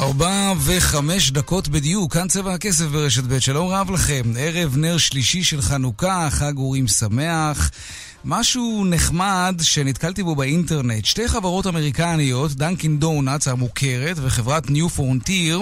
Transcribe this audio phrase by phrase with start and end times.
[0.00, 4.22] ארבע וחמש דקות בדיוק, כאן צבע הכסף ברשת ב', שלום רב לכם.
[4.38, 7.70] ערב נר שלישי של חנוכה, חג אורים שמח.
[8.24, 11.04] משהו נחמד שנתקלתי בו באינטרנט.
[11.04, 15.60] שתי חברות אמריקניות, דנקין דונלדס המוכרת וחברת ניו פורנטיר,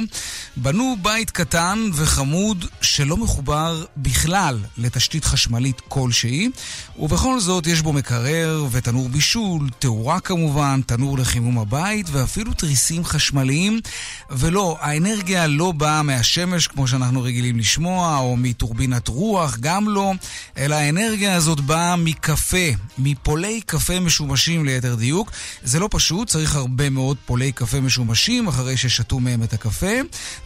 [0.57, 6.49] בנו בית קטן וחמוד שלא מחובר בכלל לתשתית חשמלית כלשהי,
[6.99, 13.81] ובכל זאת יש בו מקרר ותנור בישול, תאורה כמובן, תנור לחימום הבית ואפילו תריסים חשמליים.
[14.31, 20.13] ולא, האנרגיה לא באה מהשמש כמו שאנחנו רגילים לשמוע, או מטורבינת רוח, גם לא,
[20.57, 22.47] אלא האנרגיה הזאת באה מקפה.
[22.48, 25.30] קפה, מפולי קפה משומשים ליתר דיוק.
[25.62, 29.93] זה לא פשוט, צריך הרבה מאוד פולי קפה משומשים אחרי ששתו מהם את הקפה,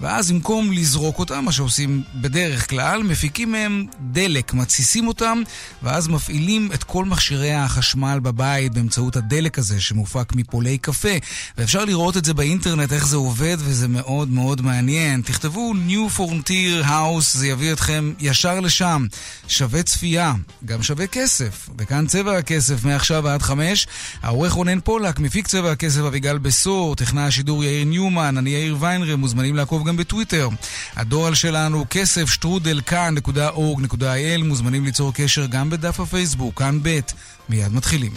[0.01, 5.43] ואז במקום לזרוק אותם, מה שעושים בדרך כלל, מפיקים מהם דלק, מתסיסים אותם,
[5.83, 11.17] ואז מפעילים את כל מכשירי החשמל בבית באמצעות הדלק הזה שמופק מפולי קפה.
[11.59, 15.23] ואפשר לראות את זה באינטרנט, איך זה עובד, וזה מאוד מאוד מעניין.
[15.23, 19.07] תכתבו New Frontier House, זה יביא אתכם ישר לשם.
[19.49, 21.69] שווה צפייה, גם שווה כסף.
[21.93, 23.87] כאן צבע הכסף מעכשיו עד חמש.
[24.23, 29.21] העורך רונן פולק, מפיק צבע הכסף אביגל בסור, טכנאי השידור יאיר ניומן, אני יאיר ויינרם,
[29.21, 30.49] מוזמנים לעקוב גם בטוויטר.
[30.97, 37.01] הדואל שלנו כסף שטרודל כאן.org.il, מוזמנים ליצור קשר גם בדף הפייסבוק, כאן ב',
[37.49, 38.13] מיד מתחילים.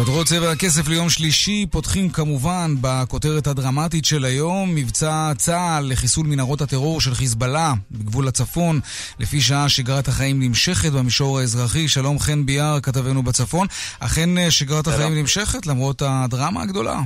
[0.00, 6.60] כותרות צבע הכסף ליום שלישי פותחים כמובן בכותרת הדרמטית של היום, מבצע צה"ל לחיסול מנהרות
[6.60, 8.80] הטרור של חיזבאללה בגבול הצפון.
[9.18, 11.88] לפי שעה שגרת החיים נמשכת במישור האזרחי.
[11.88, 13.66] שלום חן ביאר, כתבנו בצפון.
[13.98, 17.00] אכן שגרת החיים נמשכת למרות הדרמה הגדולה.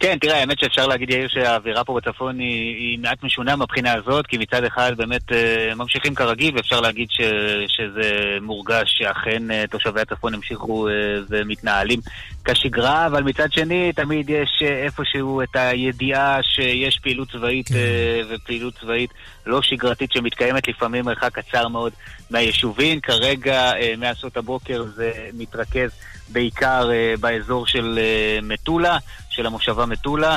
[0.00, 4.26] כן, תראה, האמת שאפשר להגיד, יאיר, שהאווירה פה בצפון היא, היא מעט משונה מהבחינה הזאת,
[4.26, 7.20] כי מצד אחד באמת אה, ממשיכים כרגיל, ואפשר להגיד ש,
[7.68, 10.92] שזה מורגש שאכן אה, תושבי הצפון המשיכו אה,
[11.28, 12.00] ומתנהלים
[12.44, 17.74] כשגרה, אבל מצד שני, תמיד יש אה, איפשהו את הידיעה שיש פעילות צבאית כן.
[17.74, 19.10] אה, ופעילות צבאית
[19.46, 21.92] לא שגרתית שמתקיימת לפעמים מרחק קצר מאוד
[22.30, 23.00] מהיישובים.
[23.00, 25.90] כרגע, אה, מעשות הבוקר זה מתרכז
[26.28, 26.90] בעיקר
[27.20, 27.98] באזור של
[28.42, 28.98] מטולה.
[29.34, 30.36] של המושבה מטולה,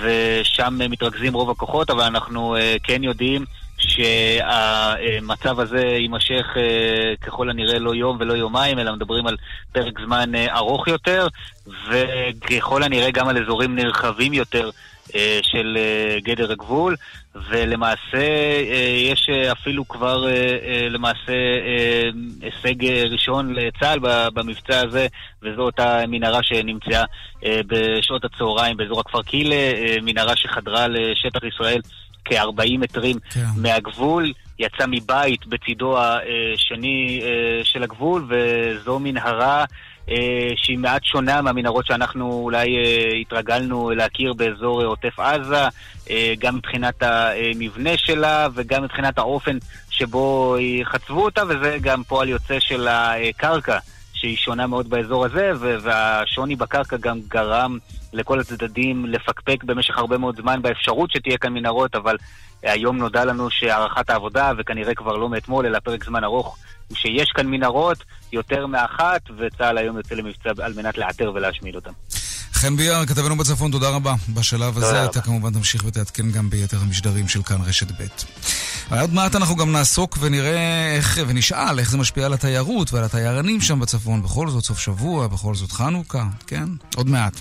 [0.00, 3.44] ושם מתרכזים רוב הכוחות, אבל אנחנו אה, כן יודעים
[3.78, 9.36] שהמצב הזה יימשך אה, ככל הנראה לא יום ולא יומיים, אלא מדברים על
[9.72, 11.28] פרק זמן אה, ארוך יותר,
[11.88, 14.64] וככל הנראה גם על אזורים נרחבים יותר.
[14.64, 14.70] אה,
[15.42, 16.96] של אה, גדר הגבול,
[17.50, 18.18] ולמעשה
[18.70, 20.26] אה, יש אפילו כבר
[20.90, 21.32] למעשה
[22.42, 23.98] הישג ראשון לצה"ל
[24.34, 25.06] במבצע הזה,
[25.42, 27.04] וזו אותה מנהרה שנמצאה
[27.66, 29.72] בשעות הצהריים באזור הכפר קילה,
[30.02, 31.80] מנהרה שחדרה לשטח ישראל
[32.24, 33.40] כ-40 מטרים כן.
[33.56, 34.32] מהגבול.
[34.58, 37.22] יצא מבית בצידו השני
[37.64, 39.64] של הגבול, וזו מנהרה אה,
[40.56, 45.68] שהיא מעט שונה מהמנהרות שאנחנו אולי אה, התרגלנו להכיר באזור עוטף עזה,
[46.10, 49.58] אה, גם מבחינת המבנה שלה וגם מבחינת האופן
[49.90, 53.78] שבו חצבו אותה, וזה גם פועל יוצא של הקרקע.
[54.16, 57.78] שהיא שונה מאוד באזור הזה, והשוני בקרקע גם גרם
[58.16, 62.16] לכל הצדדים לפקפק במשך הרבה מאוד זמן באפשרות שתהיה כאן מנהרות, אבל
[62.62, 66.56] היום נודע לנו שהערכת העבודה, וכנראה כבר לא מאתמול, אלא פרק זמן ארוך,
[66.94, 67.98] שיש כאן מנהרות,
[68.32, 71.92] יותר מאחת, וצה"ל היום יוצא למבצע על מנת לאתר ולהשמיד אותם.
[72.52, 74.14] חן ביאר, כתבנו בצפון, תודה רבה.
[74.34, 78.04] בשלב הזה אתה כמובן תמשיך ותעדכן גם ביתר המשדרים של כאן רשת ב'.
[78.90, 83.60] עוד מעט אנחנו גם נעסוק ונראה איך, ונשאל איך זה משפיע על התיירות ועל התיירנים
[83.60, 84.22] שם בצפון.
[84.22, 86.64] בכל זאת סוף שבוע, בכל זאת חנוכה, כן?
[86.96, 87.40] עוד מעט.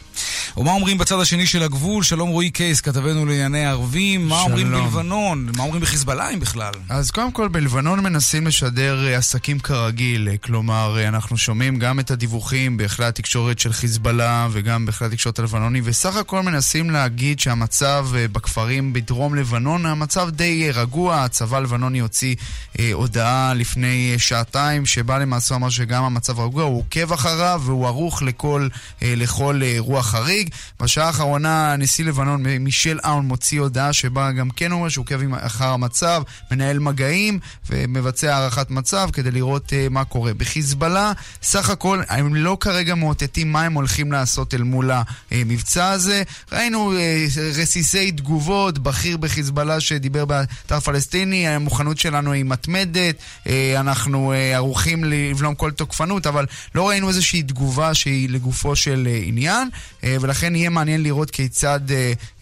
[0.58, 2.04] ומה אומרים בצד השני של הגבול?
[2.04, 4.28] שלום רועי קייס, כתבנו לענייני ערבים.
[4.28, 4.52] מה שלום.
[4.52, 5.50] אומרים בלבנון?
[5.58, 6.74] מה אומרים בחיזבאללה אם בכלל?
[6.90, 10.30] אז קודם כל, בלבנון מנסים לשדר אה, עסקים כרגיל.
[10.30, 15.40] אה, כלומר, אה, אנחנו שומעים גם את הדיווחים בכלי התקשורת של חיזבאללה וגם בכלי התקשורת
[15.40, 21.26] הלבנוני, וסך הכל מנסים להגיד שהמצב בכפרים בדרום לבנון, המצב די רגוע.
[21.36, 22.36] הצבא הלבנוני הוציא
[22.80, 28.22] אה, הודעה לפני שעתיים, שבה למעשה אמר שגם המצב רגוע, הוא עוקב אחריו והוא ערוך
[28.22, 28.68] לכל,
[29.02, 30.50] אה, לכל אירוע חריג.
[30.80, 35.68] בשעה האחרונה נשיא לבנון מישל אאון מוציא הודעה שבה גם כן אומר שהוא עוקב אחר
[35.68, 37.40] המצב, מנהל מגעים
[37.70, 40.34] ומבצע הערכת מצב כדי לראות אה, מה קורה.
[40.34, 41.12] בחיזבאללה,
[41.42, 44.92] סך הכל, הם לא כרגע מאותתים מה הם הולכים לעשות אל מול
[45.32, 46.24] המבצע הזה.
[46.52, 47.26] ראינו אה,
[47.56, 50.80] רסיסי תגובות, בכיר בחיזבאללה שדיבר באתר
[51.26, 53.16] פלסטיני, המוכנות שלנו היא מתמדת,
[53.48, 56.46] אה, אנחנו ערוכים לבלום כל תוקפנות, אבל
[56.76, 59.70] לא ראינו איזושהי תגובה שהיא לגופו של עניין.
[60.06, 61.80] ולכן ולכן יהיה מעניין לראות כיצד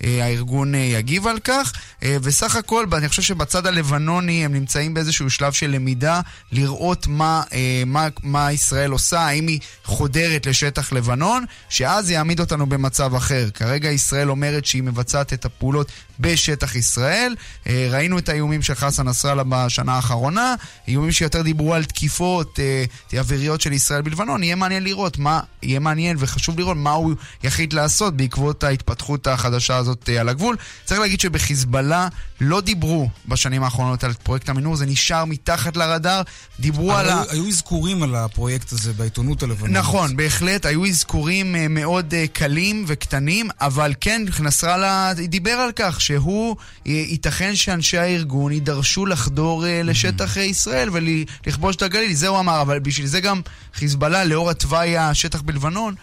[0.02, 1.74] הארגון יגיב על כך.
[2.04, 6.22] וסך הכל, אני חושב שבצד הלבנוני הם נמצאים באיזשהו שלב של למידה,
[6.52, 7.44] לראות מה,
[7.86, 13.50] מה, מה ישראל עושה, האם היא חודרת לשטח לבנון, שאז יעמיד אותנו במצב אחר.
[13.54, 17.36] כרגע ישראל אומרת שהיא מבצעת את הפעולות בשטח ישראל.
[17.66, 20.56] ראינו את האיומים של חסן נסראללה בשנה האחרונה,
[20.88, 22.60] איומים שיותר דיברו על תקיפות
[23.18, 24.44] אוויריות של ישראל בלבנון.
[24.44, 27.14] יהיה מעניין לראות מה, יהיה מעניין וחשוב לראות מה הוא
[27.54, 30.56] יחליט לעשות בעקבות ההתפתחות החדשה הזאת על הגבול.
[30.86, 32.08] צריך להגיד שבחיזבאללה
[32.42, 36.22] לא דיברו בשנים האחרונות על פרויקט המנור, זה נשאר מתחת לרדאר.
[36.60, 37.24] דיברו על ה...
[37.30, 39.78] היו אזכורים על הפרויקט הזה בעיתונות הלבנונית.
[39.78, 46.56] נכון, בהחלט, היו אזכורים מאוד קלים וקטנים, אבל כן, נסראללה דיבר על כך שהוא,
[46.86, 53.08] ייתכן שאנשי הארגון יידרשו לחדור לשטח ישראל ולכבוש את הגליל, זה הוא אמר, אבל בשביל
[53.08, 53.42] זה גם
[53.74, 55.96] חיזבאללה, לאור התוואי השטח בלבנון,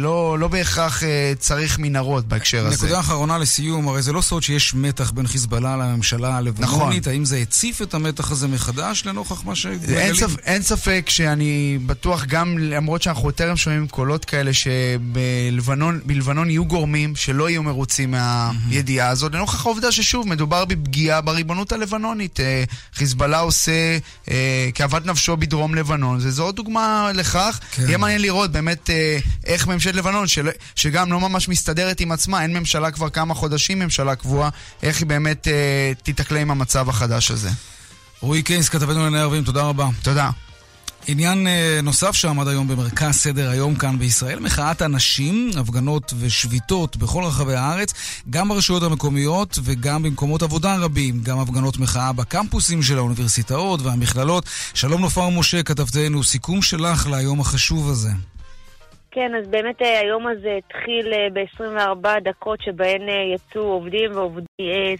[0.00, 1.02] לא, לא בהכרח
[1.38, 2.76] צריך מנהרות בהקשר הזה.
[2.76, 7.02] נקודה אחרונה לסיום, הרי זה לא סוד שיש מתח בין חיזבאללה לממשלה הלבנונית.
[7.02, 7.12] נכון.
[7.12, 9.98] האם זה הציף את המתח הזה מחדש לנוכח מה שמגלים?
[9.98, 16.00] אין, ספ, אין ספק שאני בטוח, גם למרות שאנחנו טרם שומעים קולות כאלה, שבלבנון
[16.50, 22.40] יהיו גורמים שלא יהיו מרוצים מהידיעה הזאת, לנוכח העובדה ששוב, מדובר בפגיעה בריבונות הלבנונית.
[22.94, 23.98] חיזבאללה עושה
[24.74, 27.60] כאוות נפשו בדרום לבנון, וזו עוד דוגמה לכך.
[27.70, 27.82] כן.
[27.82, 28.90] יהיה מעניין לראות באמת
[29.46, 33.78] איך ממשלת לבנון, של, שגם לא ממש מסתדרת עם עצמה, אין ממשלה כבר כמה חודשים,
[33.78, 34.48] ממשלה קבועה,
[34.82, 37.50] איך היא באמת אה, תתקלה עם המצב החדש הזה.
[38.20, 39.88] רועי קיינס, כתבנו לענייני ערבים, תודה רבה.
[40.02, 40.30] תודה.
[41.06, 47.24] עניין אה, נוסף שעמד היום במרכז סדר היום כאן בישראל, מחאת הנשים, הפגנות ושביתות בכל
[47.24, 47.94] רחבי הארץ,
[48.30, 54.44] גם ברשויות המקומיות וגם במקומות עבודה רבים, גם הפגנות מחאה בקמפוסים של האוניברסיטאות והמכללות.
[54.74, 58.10] שלום נופר משה, כתבתנו, סיכום שלך ליום החשוב הזה.
[59.14, 63.02] כן, אז באמת היום הזה התחיל ב-24 דקות שבהן
[63.34, 64.46] יצאו עובדים ועובדי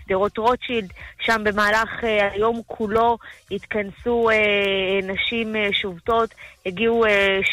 [0.05, 0.93] שדרות רוטשילד.
[1.21, 1.91] שם במהלך
[2.33, 3.19] היום כולו
[3.51, 4.29] התכנסו
[5.03, 6.35] נשים שובתות,
[6.67, 7.05] הגיעו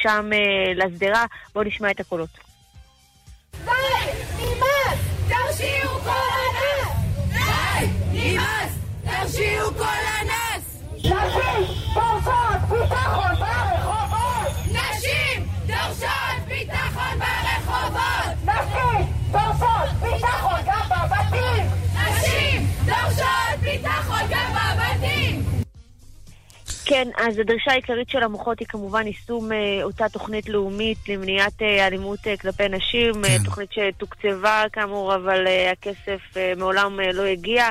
[0.04, 0.30] שם
[0.76, 1.26] לשדרה.
[1.54, 2.30] בואו נשמע את הקולות.
[3.66, 3.72] די!
[4.38, 5.00] נמאס!
[5.30, 6.10] תרשיעו כל
[6.42, 6.96] אנס!
[7.30, 7.86] די!
[8.12, 8.80] נמאס!
[9.04, 9.84] תרשיעו כל
[10.22, 10.82] אנס!
[26.92, 31.88] כן, אז הדרישה העיקרית של המוחות היא כמובן יישום אה, אותה תוכנית לאומית למניעת אה,
[31.88, 33.44] אלימות אה, כלפי נשים, כן.
[33.44, 37.70] תוכנית שתוקצבה כאמור, אבל הכסף מעולם לא הגיע.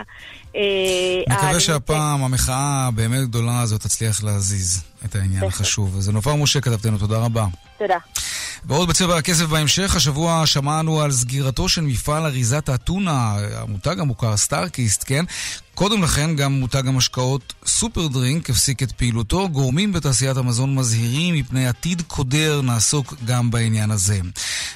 [1.28, 5.96] מקווה שהפעם המחאה הבאמת גדולה הזאת תצליח להזיז את העניין החשוב.
[5.96, 7.46] וזה נופר משה כתבתנו, תודה רבה.
[7.78, 7.98] תודה.
[8.64, 15.04] ועוד בצבע הכסף בהמשך, השבוע שמענו על סגירתו של מפעל אריזת האתונה, המותג המוכר סטארקיסט,
[15.06, 15.24] כן?
[15.80, 19.48] קודם לכן גם מותג המשקאות סופר דרינק הפסיק את פעילותו.
[19.48, 24.20] גורמים בתעשיית המזון מזהירים מפני עתיד קודר, נעסוק גם בעניין הזה.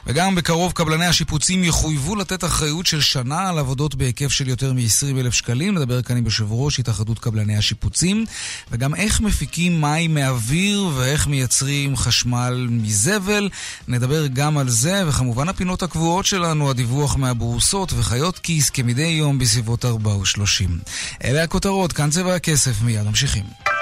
[0.06, 5.18] וגם בקרוב קבלני השיפוצים יחויבו לתת אחריות של שנה על עבודות בהיקף של יותר מ-20
[5.18, 5.74] אלף שקלים.
[5.74, 8.24] נדבר כאן עם יושב ראש התאחדות קבלני השיפוצים.
[8.70, 13.48] וגם איך מפיקים מים מאוויר ואיך מייצרים חשמל מזבל.
[13.88, 19.84] נדבר גם על זה, וכמובן הפינות הקבועות שלנו, הדיווח מהבורסות וחיות כיס כמדי יום בסביבות
[19.84, 20.93] 4 ו-30.
[21.24, 23.73] אלה הכותרות, כאן צבע הכסף, מיד ממשיכים.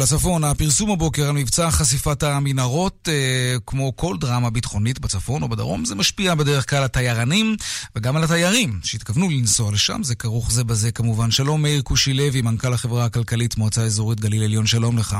[0.00, 5.84] לצפון, הפרסום הבוקר על מבצע חשיפת המנהרות, אה, כמו כל דרמה ביטחונית בצפון או בדרום,
[5.84, 7.56] זה משפיע בדרך כלל על התיירנים
[7.96, 11.30] וגם על התיירים שהתכוונו לנסוע לשם, זה כרוך זה בזה כמובן.
[11.30, 15.16] שלום מאיר קושי לוי, מנכ"ל החברה הכלכלית, מועצה אזורית גליל עליון, שלום לך.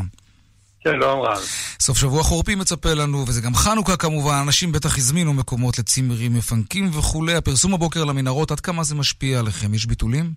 [0.85, 1.39] שלום רב.
[1.81, 6.89] סוף שבוע חורפי מצפה לנו, וזה גם חנוכה כמובן, אנשים בטח הזמינו מקומות לצימרים מפנקים
[6.99, 7.35] וכולי.
[7.35, 9.75] הפרסום הבוקר למנהרות, עד כמה זה משפיע עליכם?
[9.75, 10.33] יש ביטולים?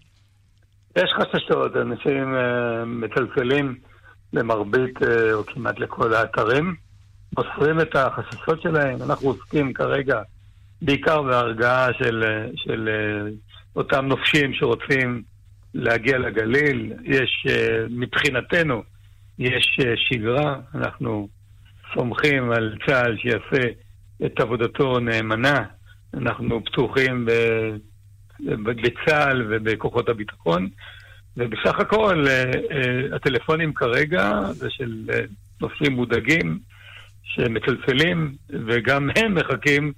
[0.98, 3.93] יש חששות, אנשים uh, מצלצלים.
[4.34, 5.02] למרבית
[5.34, 6.76] או כמעט לכל האתרים,
[7.38, 9.02] מוסרים את החששות שלהם.
[9.02, 10.22] אנחנו עוסקים כרגע
[10.82, 12.24] בעיקר בהרגעה של,
[12.56, 12.90] של
[13.76, 15.24] אותם נופשים שרוצים
[15.74, 16.94] להגיע לגליל.
[17.04, 17.46] יש,
[17.90, 18.84] מבחינתנו,
[19.40, 21.28] יש שגרה, אנחנו
[21.94, 23.70] סומכים על צה"ל שיעשה
[24.26, 25.64] את עבודתו נאמנה.
[26.14, 27.28] אנחנו פתוחים
[28.40, 30.70] בצה"ל ובכוחות הביטחון.
[31.38, 35.20] ובסך הכל אה, אה, הטלפונים כרגע זה של אה,
[35.62, 36.60] נוסעים מודאגים
[37.24, 38.36] שמצלצלים,
[38.68, 39.94] וגם הם מחכים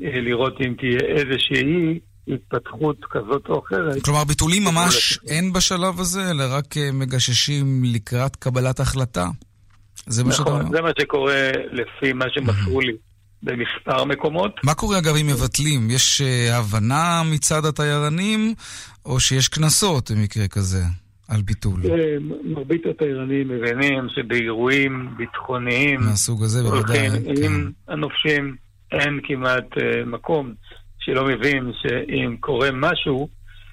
[0.00, 4.04] לראות אם תהיה איזושהי התפתחות כזאת או אחרת.
[4.04, 9.26] כלומר, ביטולים ממש אין בשלב הזה, אלא רק מגששים לקראת קבלת החלטה?
[10.06, 10.70] זה מה שאתה נכון, אומר?
[10.70, 12.92] זה מה שקורה לפי מה שמסרו לי
[13.42, 14.52] במספר מקומות.
[14.64, 15.90] מה קורה אגב אם מבטלים?
[15.90, 18.54] יש אה, הבנה מצד התיירנים,
[19.04, 20.82] או שיש קנסות במקרה כזה
[21.28, 21.80] על ביטול?
[21.84, 27.92] אה, מרבית התיירנים מבינים שבאירועים ביטחוניים מהסוג הזה בוודאי, הולכים כן.
[27.92, 28.56] הנופשים,
[28.92, 30.54] אין כמעט אה, מקום
[30.98, 33.28] שלא מבין שאם קורה משהו,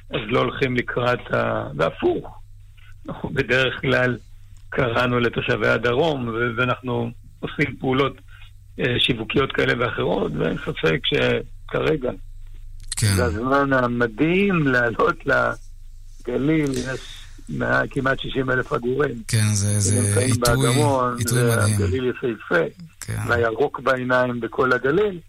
[0.10, 1.68] אז לא הולכים לקראת ה...
[1.78, 2.42] והפוך.
[3.10, 4.18] אנחנו בדרך כלל
[4.70, 8.18] קראנו לתושבי הדרום, ואנחנו עושים פעולות
[8.80, 12.12] אה, שיווקיות כאלה ואחרות, ואין ספק שכרגע
[12.98, 13.16] כן.
[13.16, 17.24] זה הזמן המדהים לעלות לגליל, יש
[17.90, 19.16] כמעט 60 אלף עגורים.
[19.28, 20.54] כן, זה, זה עיתוי,
[21.18, 21.82] עיתוי מדהים.
[21.82, 22.64] והגליל יפהפה,
[23.02, 23.20] כן.
[23.28, 25.20] והירוק בעיניים בכל הגליל.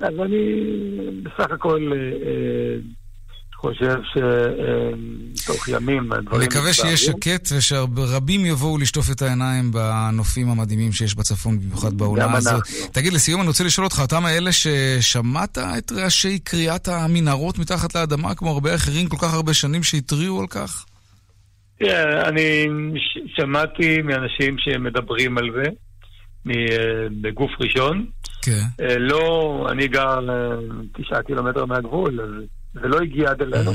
[0.00, 0.62] אז אני
[1.22, 2.76] בסך הכל אה, אה,
[3.62, 3.96] חושב
[5.42, 6.96] שתוך ימים הדברים נקווה שיהיה.
[6.96, 12.62] שקט ושרבים יבואו לשטוף את העיניים בנופים המדהימים שיש בצפון, במיוחד בעונה הזאת.
[12.92, 18.34] תגיד, לסיום אני רוצה לשאול אותך, אתה מאלה ששמעת את רעשי קריאת המנהרות מתחת לאדמה,
[18.34, 20.84] כמו הרבה אחרים, כל כך הרבה שנים שהתריעו על כך?
[21.78, 22.66] תראה, אני
[23.26, 25.70] שמעתי מאנשים שמדברים על זה,
[26.50, 28.06] אה, בגוף ראשון.
[28.42, 28.62] כן.
[28.80, 30.56] אה, לא, אני גר אה,
[30.94, 33.72] תשעה קילומטר מהגבול, אז זה לא הגיע עד אלינו,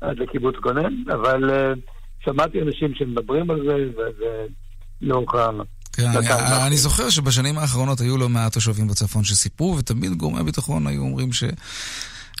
[0.00, 1.72] עד לקיבוץ גונן, אבל אה,
[2.24, 4.46] שמעתי אנשים שמדברים על זה, וזה
[5.00, 5.50] לא קרה.
[5.92, 10.86] כן, אני, אני זוכר שבשנים האחרונות היו לא מעט תושבים בצפון שסיפרו, ותמיד גורמי הביטחון
[10.86, 11.44] היו אומרים ש...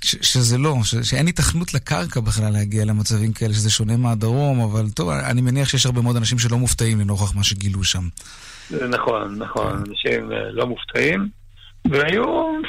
[0.04, 4.90] ש, שזה לא, ש, שאין היתכנות לקרקע בכלל להגיע למצבים כאלה, שזה שונה מהדרום, אבל
[4.90, 8.08] טוב, אני מניח שיש הרבה מאוד אנשים שלא מופתעים לנוכח מה שגילו שם.
[8.70, 11.28] זה נכון, נכון, אנשים אה, לא מופתעים,
[11.90, 12.24] והיו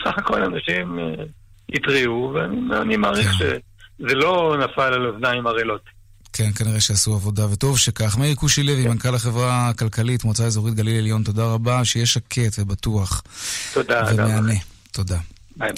[0.06, 1.24] סך הכל אנשים אה,
[1.70, 3.36] התריעו, ואני אני מעריך כן.
[3.38, 5.82] שזה לא נפל על אוזניים ערלות.
[6.34, 8.18] כן, כנראה שעשו עבודה, וטוב שכך.
[8.18, 13.24] מאיר כושי לוי, מנכ"ל החברה הכלכלית, מועצה אזורית גליל עליון, תודה רבה, שיהיה שקט ובטוח
[13.74, 14.54] תודה, ומהנה.
[14.92, 15.18] תודה.
[15.58, 15.70] ביי.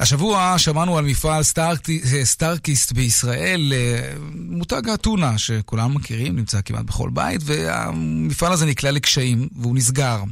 [0.00, 7.10] השבוע שמענו על מפעל סטארקי- סטארקיסט בישראל, אה, מותג האתונה שכולם מכירים, נמצא כמעט בכל
[7.12, 10.22] בית, והמפעל הזה נקלע לקשיים והוא נסגר.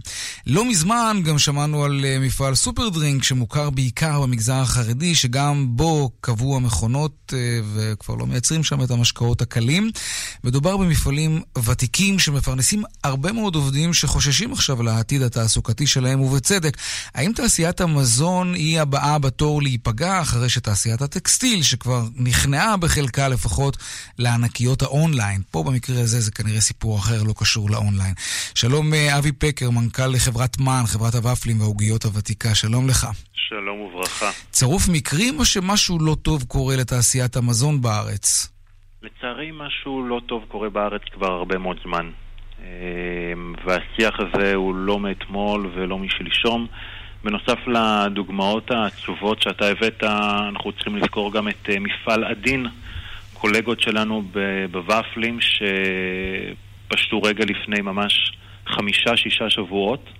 [0.46, 6.10] לא מזמן גם שמענו על אה, מפעל סופר דרינק שמוכר בעיקר במגזר החרדי, שגם בו
[6.20, 7.38] כבו המכונות אה,
[7.74, 9.90] וכבר לא מייצרים שם את המשקאות הקלים.
[10.44, 16.76] מדובר במפעלים ותיקים שמפרנסים הרבה מאוד עובדים שחוששים עכשיו על העתיד התעסוקתי שלהם, ובצדק.
[17.14, 23.76] האם תעשיית המזון היא הבאה בתור להיפגע אחרי שתעשיית הטקסטיל, שכבר נכנעה בחלקה לפחות
[24.18, 25.42] לענקיות האונליין?
[25.50, 28.14] פה במקרה הזה זה כנראה סיפור אחר, לא קשור לאונליין.
[28.54, 33.06] שלום אה, אבי פקר, מנכ"ל חברת מן, חברת הוואפלים והעוגיות הוותיקה, שלום לך.
[33.48, 34.30] שלום וברכה.
[34.50, 38.52] צירוף מקרים או שמשהו לא טוב קורה לתעשיית המזון בארץ?
[39.02, 42.10] לצערי משהו לא טוב קורה בארץ כבר הרבה מאוד זמן.
[42.62, 43.32] אה,
[43.64, 46.66] והשיח הזה הוא לא מאתמול ולא משלשום.
[47.26, 52.66] בנוסף לדוגמאות העצובות שאתה הבאת, אנחנו צריכים לזכור גם את אה, מפעל עדין,
[53.32, 54.22] קולגות שלנו
[54.70, 58.32] בוואפלים שפשטו רגע לפני ממש
[58.66, 60.10] חמישה-שישה שבועות,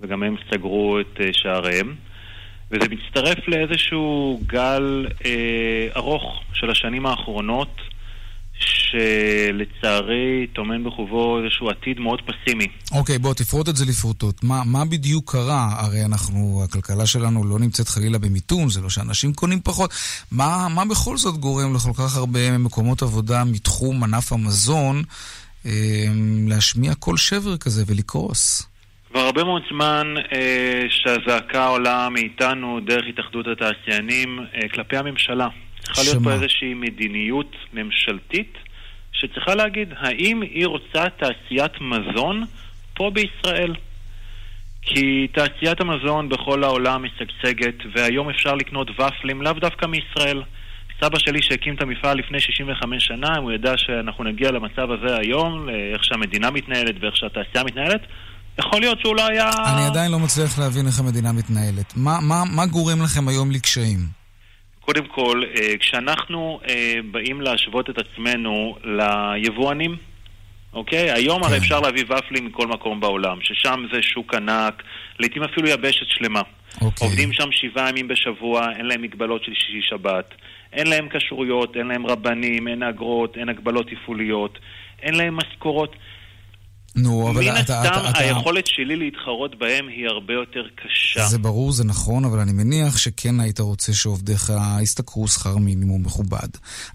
[0.00, 1.94] וגם הם סגרו את אה, שעריהם.
[2.70, 7.80] וזה מצטרף לאיזשהו גל אה, ארוך של השנים האחרונות,
[8.58, 12.66] שלצערי טומן בחובו איזשהו עתיד מאוד פסימי.
[12.92, 14.44] אוקיי, בוא תפרוט את זה לפרוטות.
[14.44, 15.68] מה, מה בדיוק קרה?
[15.78, 19.90] הרי אנחנו, הכלכלה שלנו לא נמצאת חלילה במיתון, זה לא שאנשים קונים פחות.
[20.32, 25.02] מה, מה בכל זאת גורם לכל כך הרבה מקומות עבודה מתחום ענף המזון
[25.66, 25.72] אה,
[26.48, 28.68] להשמיע קול שבר כזה ולקרוס?
[29.10, 35.48] כבר הרבה מאוד זמן אה, שהזעקה עולה מאיתנו דרך התאחדות התעשיינים אה, כלפי הממשלה.
[35.94, 36.24] צריכה להיות?
[36.24, 38.58] פה איזושהי מדיניות ממשלתית
[39.12, 42.44] שצריכה להגיד האם היא רוצה תעשיית מזון
[42.94, 43.74] פה בישראל.
[44.82, 50.42] כי תעשיית המזון בכל העולם משגשגת, והיום אפשר לקנות ופלים לאו דווקא מישראל.
[51.00, 55.68] סבא שלי שהקים את המפעל לפני 65 שנה, הוא ידע שאנחנו נגיע למצב הזה היום,
[55.94, 58.00] איך שהמדינה מתנהלת ואיך שהתעשייה מתנהלת.
[58.58, 59.50] יכול להיות שהוא לא היה...
[59.74, 61.92] אני עדיין לא מצליח להבין איך המדינה מתנהלת.
[61.96, 64.17] מה, מה, מה גורם לכם היום לקשיים?
[64.88, 69.96] קודם כל, אה, כשאנחנו אה, באים להשוות את עצמנו ליבואנים,
[70.72, 71.10] אוקיי?
[71.10, 71.62] היום הרי כן.
[71.62, 74.82] אפשר להביא ופלים מכל מקום בעולם, ששם זה שוק ענק,
[75.18, 76.42] לעיתים אפילו יבשת שלמה.
[76.80, 77.08] אוקיי.
[77.08, 80.34] עובדים שם שבעה ימים בשבוע, אין להם מגבלות של שישי-שבת.
[80.72, 84.58] אין להם כשרויות, אין להם רבנים, אין אגרות, אין הגבלות תפעוליות,
[85.02, 85.96] אין להם משכורות.
[86.96, 87.80] נו, אבל מן אתה...
[87.80, 91.26] הסתם, אתה- אתה- היכולת שלי להתחרות בהם היא הרבה יותר קשה.
[91.26, 94.52] זה ברור, זה נכון, אבל אני מניח שכן היית רוצה שעובדיך
[94.82, 96.48] ישתכרו שכר מינימום מכובד.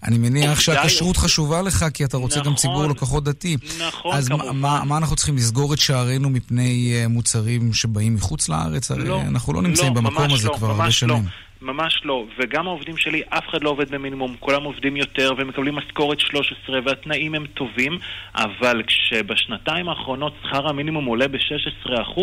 [0.04, 2.54] אני מניח עובדיי שהכשרות עובד- חשובה לך, כי אתה רוצה גם נכון.
[2.56, 3.56] ציבור לקוחות דתי.
[3.88, 4.56] נכון, אז כמובן.
[4.56, 8.90] מה, מה אנחנו צריכים, לסגור את שערינו מפני אה, מוצרים שבאים מחוץ לארץ?
[8.90, 11.28] הרי לא, אנחנו לא נמצאים במקום ממש הזה לא, כבר הרבה ממש לא, שנים.
[11.62, 16.20] ממש לא, וגם העובדים שלי, אף אחד לא עובד במינימום, כולם עובדים יותר ומקבלים משכורת
[16.20, 17.98] 13 והתנאים הם טובים,
[18.34, 22.20] אבל כשבשנתיים האחרונות שכר המינימום עולה ב-16%,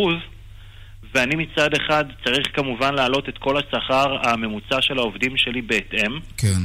[1.13, 6.61] ואני מצד אחד צריך כמובן להעלות את כל השכר הממוצע של העובדים שלי בהתאם, כן.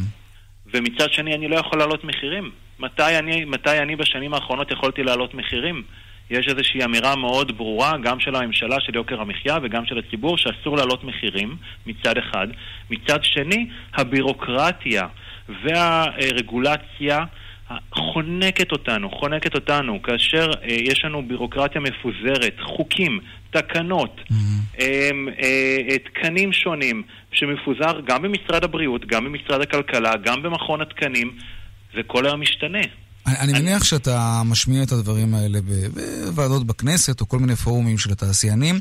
[0.74, 2.50] ומצד שני אני לא יכול להעלות מחירים.
[2.78, 5.82] מתי אני, מתי אני בשנים האחרונות יכולתי להעלות מחירים?
[6.30, 10.76] יש איזושהי אמירה מאוד ברורה, גם של הממשלה, של יוקר המחיה וגם של הציבור, שאסור
[10.76, 11.56] להעלות מחירים
[11.86, 12.46] מצד אחד.
[12.90, 15.06] מצד שני, הבירוקרטיה
[15.48, 17.24] והרגולציה
[17.92, 24.20] חונקת אותנו, חונקת אותנו, כאשר אה, יש לנו בירוקרטיה מפוזרת, חוקים, תקנות,
[24.80, 25.10] אה,
[25.42, 27.02] אה, תקנים שונים,
[27.32, 31.36] שמפוזר גם במשרד הבריאות, גם במשרד הכלכלה, גם במכון התקנים,
[31.94, 32.80] וכל היום משתנה.
[33.26, 35.58] אני, אני מניח שאתה משמיע את הדברים האלה
[36.24, 38.80] בוועדות בכנסת או כל מיני פורומים של התעשיינים,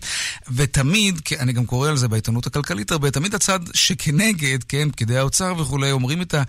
[0.56, 5.18] ותמיד, כי אני גם קורא על זה בעיתונות הכלכלית הרבה, תמיד הצד שכנגד, כן, פקידי
[5.18, 6.44] האוצר וכולי, אומרים את, ה,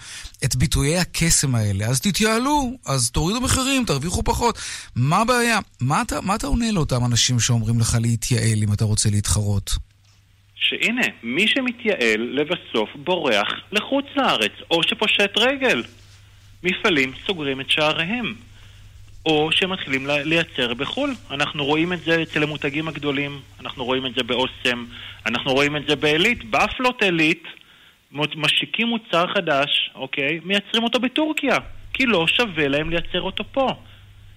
[0.44, 1.86] את ביטויי הקסם האלה.
[1.86, 4.58] אז תתייעלו, אז תורידו מחירים, תרוויחו פחות.
[4.96, 5.58] מה הבעיה?
[5.80, 9.70] מה אתה, מה אתה עונה לאותם אנשים שאומרים לך להתייעל אם אתה רוצה להתחרות?
[10.54, 15.82] שהנה, מי שמתייעל לבסוף בורח לחוץ לארץ, או שפושט רגל.
[16.62, 18.34] מפעלים סוגרים את שעריהם.
[19.26, 21.14] או שמתחילים לייצר בחו"ל.
[21.30, 24.84] אנחנו רואים את זה אצל המותגים הגדולים, אנחנו רואים את זה באוסם,
[25.26, 26.44] אנחנו רואים את זה בעילית.
[26.44, 27.42] באפלות עילית
[28.12, 30.40] משיקים מוצר חדש, אוקיי?
[30.44, 31.58] מייצרים אותו בטורקיה,
[31.92, 33.74] כי לא שווה להם לייצר אותו פה.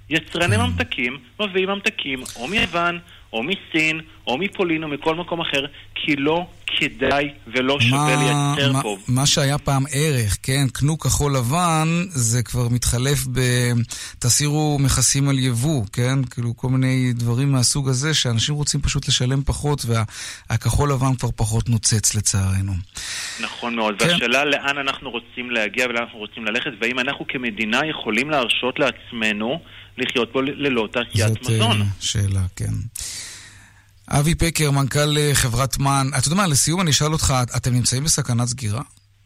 [0.10, 0.62] יצרני כן.
[0.62, 3.00] ממתקים מביאים ממתקים או מיוון,
[3.34, 8.82] או מסין, או מפולין, או מכל מקום אחר, כי לא כדאי ולא שווה לייצר מה,
[8.82, 8.98] פה.
[9.08, 13.40] מה שהיה פעם ערך, כן, קנו כחול לבן, זה כבר מתחלף ב...
[14.20, 16.24] תסירו מכסים על יבוא, כן?
[16.32, 21.70] כאילו כל מיני דברים מהסוג הזה, שאנשים רוצים פשוט לשלם פחות, והכחול לבן כבר פחות
[21.70, 22.74] נוצץ לצערנו.
[23.40, 24.08] נכון מאוד, כן.
[24.08, 29.60] והשאלה לאן אנחנו רוצים להגיע ולאן אנחנו רוצים ללכת, והאם אנחנו כמדינה יכולים להרשות לעצמנו
[29.98, 31.82] לחיות פה ללא תעשיית זאת מזון.
[31.82, 32.74] אה, שאלה, כן.
[34.12, 38.04] אבי פקר, מנכ"ל אה, חברת מן, אתה יודע מה, לסיום אני אשאל אותך, אתם נמצאים
[38.04, 38.82] בסכנת סגירה?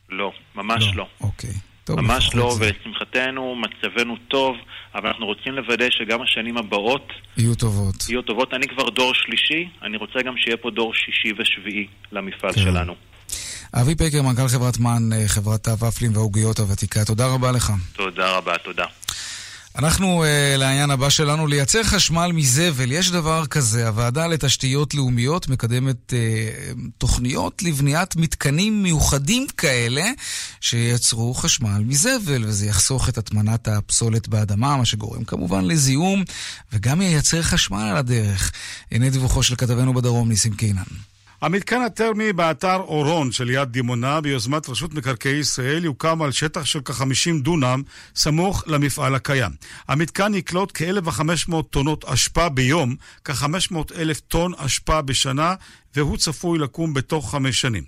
[0.09, 1.07] לא, ממש לא.
[1.21, 1.53] אוקיי.
[1.83, 2.55] טוב, ממש לא.
[2.59, 4.55] ולשמחתנו מצבנו טוב,
[4.95, 8.09] אבל אנחנו רוצים לוודא שגם השנים הבאות יהיו טובות.
[8.09, 8.53] יהיו טובות.
[8.53, 12.61] אני כבר דור שלישי, אני רוצה גם שיהיה פה דור שישי ושביעי למפעל כן.
[12.61, 12.95] שלנו.
[13.73, 17.71] אבי פקר, מנכ"ל חברת מן, אה, חברת הוואפלים והעוגיות הוותיקה, תודה רבה לך.
[17.93, 18.85] תודה רבה, תודה.
[19.77, 22.91] אנחנו uh, לעניין הבא שלנו, לייצר חשמל מזבל.
[22.91, 30.05] יש דבר כזה, הוועדה לתשתיות לאומיות מקדמת uh, תוכניות לבניית מתקנים מיוחדים כאלה
[30.61, 36.23] שייצרו חשמל מזבל, וזה יחסוך את הטמנת הפסולת באדמה, מה שגורם כמובן לזיהום,
[36.73, 38.51] וגם ייצר חשמל על הדרך.
[38.91, 41.12] הנה דיווחו של כתבנו בדרום, ניסים קינן.
[41.43, 47.41] המתקן הטרמי באתר אורון שליד דימונה ביוזמת רשות מקרקעי ישראל יוקם על שטח של כ-50
[47.41, 47.81] דונם
[48.15, 49.51] סמוך למפעל הקיים.
[49.87, 55.55] המתקן יקלוט כ-1,500 טונות אשפה ביום, כ-500 אלף טון אשפה בשנה,
[55.95, 57.83] והוא צפוי לקום בתוך חמש שנים.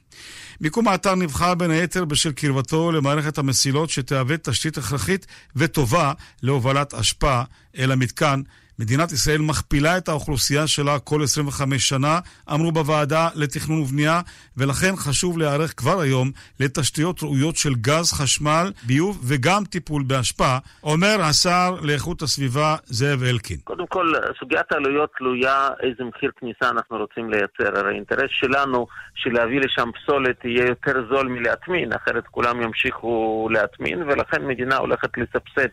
[0.62, 6.14] מיקום האתר נבחר בין היתר בשל קרבתו למערכת המסילות שתהווה תשתית הכרחית וטובה
[6.44, 7.42] להובלת אשפה
[7.78, 8.42] אל המתקן.
[8.80, 12.20] מדינת ישראל מכפילה את האוכלוסייה שלה כל 25 שנה,
[12.54, 14.22] אמרו בוועדה לתכנון ובנייה,
[14.58, 21.18] ולכן חשוב להיערך כבר היום לתשתיות ראויות של גז, חשמל, ביוב וגם טיפול באשפה, אומר
[21.22, 23.58] השר לאיכות הסביבה זאב אלקין.
[23.64, 27.80] קודם כל, סוגיית העלויות תלויה איזה מחיר כניסה אנחנו רוצים לייצר.
[27.80, 34.48] הרי האינטרס שלנו שלהביא לשם פסולת יהיה יותר זול מלהטמין, אחרת כולם ימשיכו להטמין, ולכן
[34.48, 35.68] מדינה הולכת לסבסד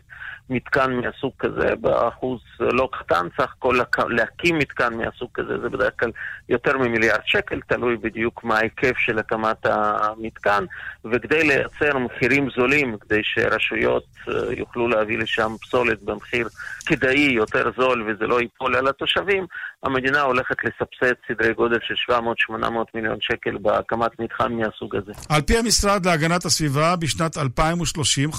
[0.49, 3.79] מתקן מהסוג כזה באחוז לא קטן, סך הכל
[4.09, 6.11] להקים מתקן מהסוג כזה זה בדרך כלל
[6.49, 10.65] יותר ממיליארד שקל, תלוי בדיוק מה ההיקף של הקמת המתקן,
[11.05, 16.47] וכדי לייצר מחירים זולים, כדי שרשויות אה, יוכלו להביא לשם פסולת במחיר
[16.85, 19.45] כדאי יותר זול וזה לא ייפול על התושבים,
[19.83, 22.53] המדינה הולכת לסבסד סדרי גודל של 700-800
[22.93, 25.11] מיליון שקל בהקמת מתחם מהסוג הזה.
[25.29, 28.33] על פי המשרד להגנת הסביבה, בשנת 2030, 51%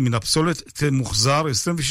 [0.00, 1.42] מן הפסולת תמוחזר,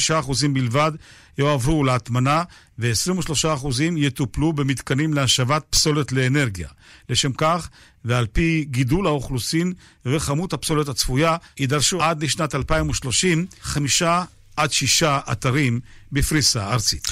[0.09, 0.91] 26% בלבד
[1.37, 2.43] יועברו להטמנה,
[2.79, 6.67] ו-23% יטופלו במתקנים להשבת פסולת לאנרגיה.
[7.09, 7.69] לשם כך,
[8.05, 9.73] ועל פי גידול האוכלוסין
[10.05, 14.23] וכמות הפסולת הצפויה, יידרשו עד לשנת 2030 חמישה
[14.57, 15.79] עד שישה אתרים
[16.15, 17.07] בפריסה ארצית.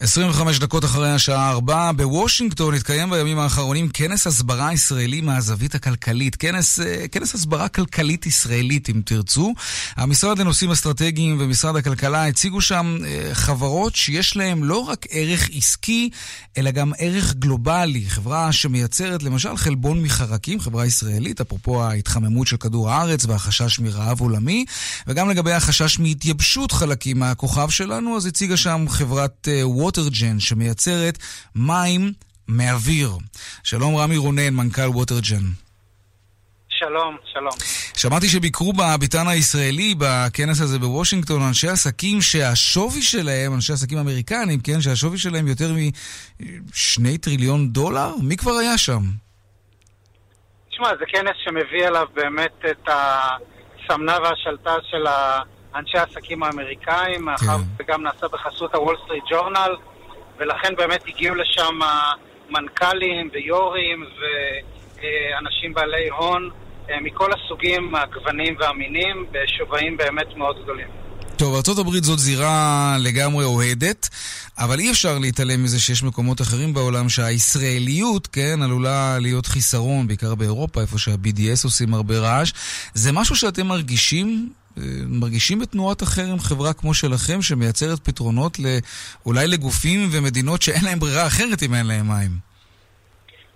[0.00, 6.36] 25 דקות אחרי השעה 4, בוושינגטון התקיים בימים האחרונים כנס הסברה ישראלי מהזווית הכלכלית.
[6.36, 9.54] כנס, אה, כנס הסברה כלכלית ישראלית, אם תרצו.
[9.96, 16.10] המשרד לנושאים אסטרטגיים ומשרד הכלכלה הציגו שם אה, חברות שיש להן לא רק ערך עסקי,
[16.58, 18.04] אלא גם ערך גלובלי.
[18.08, 24.64] חברה שמייצרת למשל חלבון מחרקים, חברה ישראלית, אפרופו ההתחממות של כדור הארץ והחשש מרעב עולמי,
[25.06, 31.18] וגם לגבי החשש מהתייבשות חלקים מהכוכב שלנו, אז הציגה שם חברת ווטרג'ן, שמייצרת
[31.54, 32.12] מים
[32.48, 33.10] מאוויר.
[33.62, 35.44] שלום רמי רונן, מנכ"ל ווטרג'ן.
[36.68, 37.52] שלום, שלום.
[37.96, 44.80] שמעתי שביקרו בביתן הישראלי בכנס הזה בוושינגטון אנשי עסקים שהשווי שלהם, אנשי עסקים אמריקנים, כן,
[44.80, 48.10] שהשווי שלהם יותר משני טריליון דולר?
[48.22, 49.02] מי כבר היה שם?
[50.70, 55.06] תשמע, זה כנס שמביא אליו באמת את הסמנה והשלטה של
[55.78, 59.76] אנשי העסקים האמריקאים, מאחר זה גם נעשה בחסות הוול סטריט ג'ורנל,
[60.38, 61.78] ולכן באמת הגיעו לשם
[62.50, 64.04] מנכ"לים ויו"רים
[65.00, 66.50] ואנשים בעלי הון
[66.90, 70.88] אה, מכל הסוגים, הגוונים והמינים, בשווים באמת מאוד גדולים.
[71.36, 74.08] טוב, ארה"ב זאת זירה לגמרי אוהדת,
[74.58, 80.34] אבל אי אפשר להתעלם מזה שיש מקומות אחרים בעולם שהישראליות, כן, עלולה להיות חיסרון, בעיקר
[80.34, 82.52] באירופה, איפה שה-BDS עושים הרבה רעש.
[82.94, 84.50] זה משהו שאתם מרגישים?
[85.08, 88.56] מרגישים בתנועת החרם חברה כמו שלכם, שמייצרת פתרונות
[89.26, 92.30] אולי לגופים ומדינות שאין להם ברירה אחרת אם אין להם מים?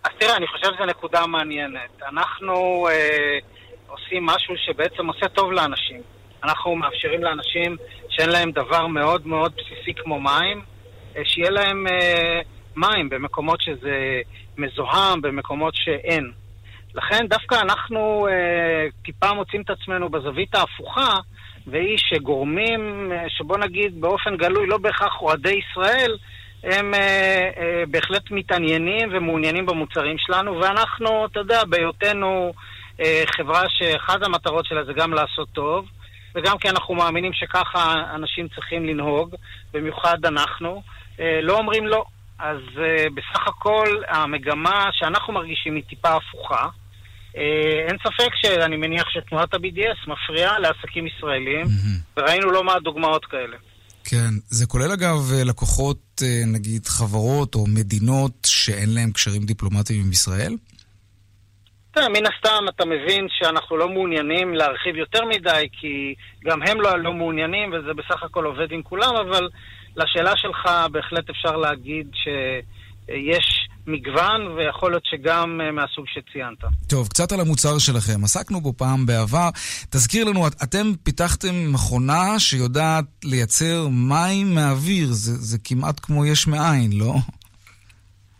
[0.05, 2.03] אז תראה, אני חושב שזו נקודה מעניינת.
[2.09, 3.39] אנחנו אה,
[3.87, 6.01] עושים משהו שבעצם עושה טוב לאנשים.
[6.45, 7.77] אנחנו מאפשרים לאנשים
[8.09, 10.63] שאין להם דבר מאוד מאוד בסיסי כמו מים,
[11.17, 12.41] אה, שיהיה להם אה,
[12.77, 14.21] מים במקומות שזה
[14.57, 16.33] מזוהם, במקומות שאין.
[16.95, 21.15] לכן דווקא אנחנו אה, טיפה מוצאים את עצמנו בזווית ההפוכה,
[21.67, 26.17] והיא שגורמים, אה, שבוא נגיד באופן גלוי, לא בהכרח אוהדי ישראל,
[26.65, 32.53] הם אה, אה, בהחלט מתעניינים ומעוניינים במוצרים שלנו, ואנחנו, אתה יודע, בהיותנו
[33.01, 35.89] אה, חברה שאחת המטרות שלה זה גם לעשות טוב,
[36.35, 39.35] וגם כי אנחנו מאמינים שככה אנשים צריכים לנהוג,
[39.73, 40.83] במיוחד אנחנו,
[41.21, 42.05] אה, לא אומרים לא.
[42.39, 46.69] אז אה, בסך הכל המגמה שאנחנו מרגישים היא טיפה הפוכה.
[47.37, 52.21] אה, אין ספק שאני מניח שתנועת ה-BDS מפריעה לעסקים ישראלים, mm-hmm.
[52.21, 53.57] וראינו לא מעט דוגמאות כאלה.
[54.05, 60.13] כן, זה כולל אגב לקוחות, אה, נגיד חברות או מדינות שאין להם קשרים דיפלומטיים עם
[60.13, 60.53] ישראל?
[61.93, 66.15] תראה, מן הסתם אתה מבין שאנחנו לא מעוניינים להרחיב יותר מדי, כי
[66.45, 69.49] גם הם לא, לא מעוניינים, וזה בסך הכל עובד עם כולם, אבל
[69.97, 76.59] לשאלה שלך בהחלט אפשר להגיד שיש מגוון, ויכול להיות שגם אה, מהסוג שציינת.
[76.89, 78.25] טוב, קצת על המוצר שלכם.
[78.25, 79.49] עסקנו בו פעם בעבר.
[79.91, 85.07] תזכיר לנו, אתם פיתחתם מכונה שיודעת לייצר מים מהאוויר.
[85.07, 87.15] זה, זה כמעט כמו יש מאין, לא?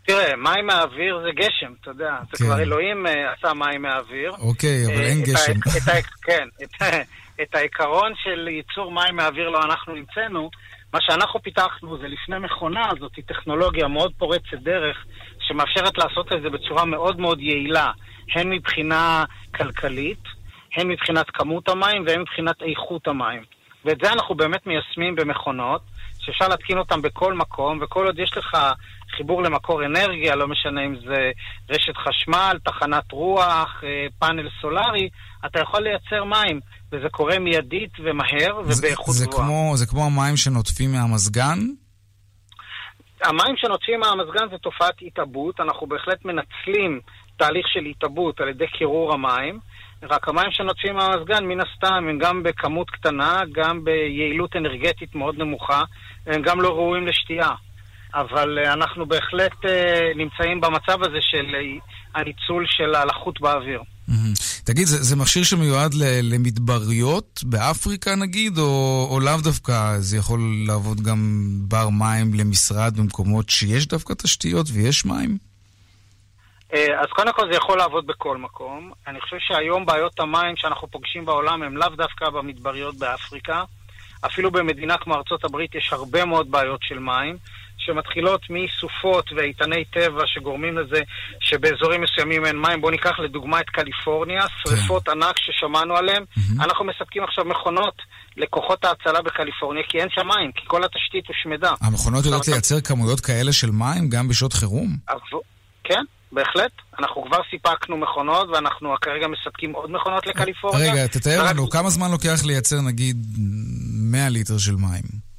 [0.05, 2.17] תראה, מים מהאוויר זה גשם, אתה יודע.
[2.19, 2.37] כן.
[2.37, 4.31] זה כבר אלוהים uh, עשה מים מהאוויר.
[4.31, 5.59] אוקיי, אבל uh, אין גשם.
[5.77, 6.83] את ה, כן, את,
[7.41, 10.49] את העיקרון של ייצור מים מהאוויר לא אנחנו המצאנו.
[10.93, 14.97] מה שאנחנו פיתחנו זה לפני מכונה, זאת טכנולוגיה מאוד פורצת דרך,
[15.51, 17.91] שמאפשרת לעשות את זה בצורה מאוד מאוד יעילה,
[18.35, 19.23] הן מבחינה
[19.55, 20.23] כלכלית,
[20.77, 23.43] הן מבחינת כמות המים והן מבחינת איכות המים.
[23.85, 25.81] ואת זה אנחנו באמת מיישמים במכונות,
[26.19, 28.57] שאפשר להתקין אותן בכל מקום, וכל עוד יש לך
[29.17, 31.31] חיבור למקור אנרגיה, לא משנה אם זה
[31.69, 35.09] רשת חשמל, תחנת רוח, אה, פאנל סולארי,
[35.45, 36.59] אתה יכול לייצר מים,
[36.91, 39.75] וזה קורה מיידית ומהר ובאיכות גבוהה.
[39.75, 41.59] זה כמו המים שנוטפים מהמזגן?
[43.23, 46.99] המים שנוטפים מהמזגן זה תופעת התעבות, אנחנו בהחלט מנצלים
[47.37, 49.59] תהליך של התעבות על ידי קירור המים.
[50.03, 55.81] רק המים שנוטפים מהמזגן, מן הסתם, הם גם בכמות קטנה, גם ביעילות אנרגטית מאוד נמוכה,
[56.27, 57.49] הם גם לא ראויים לשתייה.
[58.13, 59.69] אבל uh, אנחנו בהחלט uh,
[60.15, 61.81] נמצאים במצב הזה של uh,
[62.15, 63.81] הניצול של הלחות באוויר.
[64.09, 64.63] Mm-hmm.
[64.63, 70.39] תגיד, זה, זה מכשיר שמיועד ל, למדבריות באפריקה נגיד, או, או לאו דווקא זה יכול
[70.67, 75.37] לעבוד גם בר מים למשרד במקומות שיש דווקא תשתיות ויש מים?
[76.73, 78.91] אז קודם כל זה יכול לעבוד בכל מקום.
[79.07, 83.63] אני חושב שהיום בעיות המים שאנחנו פוגשים בעולם הם לאו דווקא במדבריות באפריקה.
[84.25, 87.37] אפילו במדינה כמו ארצות הברית יש הרבה מאוד בעיות של מים.
[87.85, 91.01] שמתחילות מסופות ואיתני טבע שגורמים לזה
[91.39, 92.81] שבאזורים מסוימים אין מים.
[92.81, 95.11] בואו ניקח לדוגמה את קליפורניה, שריפות כן.
[95.11, 96.23] ענק ששמענו עליהן.
[96.23, 96.63] Mm-hmm.
[96.63, 98.01] אנחנו מספקים עכשיו מכונות
[98.37, 101.73] לכוחות ההצלה בקליפורניה, כי אין שם מים, כי כל התשתית הושמדה.
[101.81, 104.97] המכונות יודעות לייצר כמויות כאלה של מים גם בשעות חירום?
[105.83, 106.71] כן, בהחלט.
[106.99, 110.93] אנחנו כבר סיפקנו מכונות, ואנחנו כרגע מספקים עוד מכונות לקליפורניה.
[110.93, 113.17] רגע, תתאר לנו, כמה זמן לוקח לייצר נגיד
[114.11, 115.30] 100 ליטר של מים?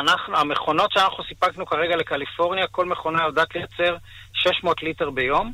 [0.00, 3.96] אנחנו, המכונות שאנחנו סיפקנו כרגע לקליפורניה, כל מכונה יודעת לייצר
[4.32, 5.52] 600 ליטר ביום,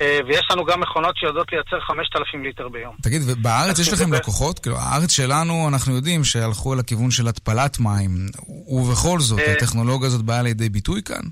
[0.00, 2.94] אה, ויש לנו גם מכונות שיודעות לייצר 5,000 ליטר ביום.
[3.02, 4.58] תגיד, ובארץ יש לכם לקוחות?
[4.58, 8.10] כאילו, הארץ שלנו, אנחנו יודעים שהלכו על הכיוון של התפלת מים,
[8.68, 11.22] ובכל זאת, אה, הטכנולוגיה הזאת באה לידי ביטוי כאן?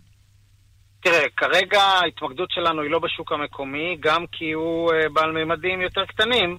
[1.07, 6.05] תראה, כרגע ההתמקדות שלנו היא לא בשוק המקומי, גם כי הוא אה, בעל ממדים יותר
[6.05, 6.57] קטנים,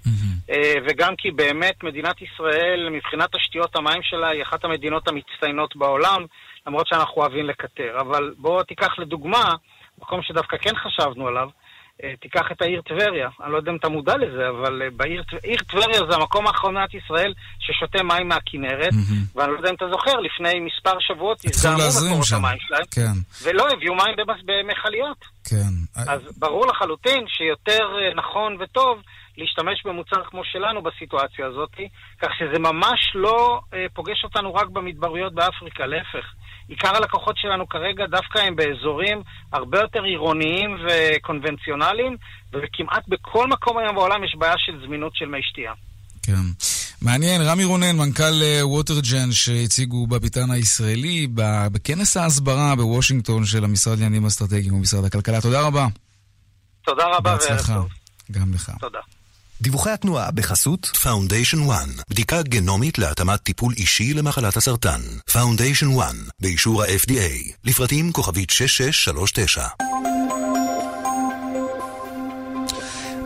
[0.49, 6.25] אה, וגם כי באמת מדינת ישראל, מבחינת תשתיות המים שלה, היא אחת המדינות המצטיינות בעולם,
[6.67, 7.97] למרות שאנחנו אוהבים לקטר.
[7.99, 9.43] אבל בוא תיקח לדוגמה,
[10.01, 11.49] מקום שדווקא כן חשבנו עליו,
[12.19, 13.29] תיקח את העיר טבריה.
[13.43, 16.75] אני לא יודע אם אתה מודע לזה, אבל אה, בעיר עיר טבריה זה המקום האחרון
[16.75, 18.93] במדינת ישראל ששותה מים מהכינרת,
[19.35, 22.25] ואני לא יודע אם אתה זוכר, לפני מספר שבועות הזדהמו מקורות.
[22.31, 22.85] המים שלהם.
[22.91, 25.25] כן, ולא הביאו מים במכליות.
[25.43, 25.73] כן.
[25.95, 29.01] אז ברור לחלוטין שיותר אה, נכון וטוב
[29.37, 31.75] להשתמש במוצר כמו שלנו בסיטואציה הזאת,
[32.21, 36.25] כך שזה ממש לא אה, פוגש אותנו רק במדבריות באפריקה, להפך.
[36.67, 39.21] עיקר הלקוחות שלנו כרגע דווקא הם באזורים
[39.53, 42.17] הרבה יותר עירוניים וקונבנציונליים,
[42.53, 45.73] וכמעט בכל מקום היום בעולם יש בעיה של זמינות של מי שתייה.
[46.23, 46.47] כן.
[47.01, 51.27] מעניין, רמי רונן, מנכ"ל אה, ווטרג'ן שהציגו בביתן הישראלי
[51.71, 55.41] בכנס ההסברה בוושינגטון של המשרד לעניינים אסטרטגיים ומשרד הכלכלה.
[55.41, 55.87] תודה רבה.
[56.81, 57.65] תודה רבה וערב.
[57.67, 57.87] טוב.
[58.31, 58.71] גם לך.
[58.79, 58.99] תודה.
[59.61, 65.01] דיווחי התנועה בחסות Foundation 1, בדיקה גנומית להתאמת טיפול אישי למחלת הסרטן.
[65.33, 69.67] Foundation 1, באישור ה-FDA, לפרטים כוכבית 6639.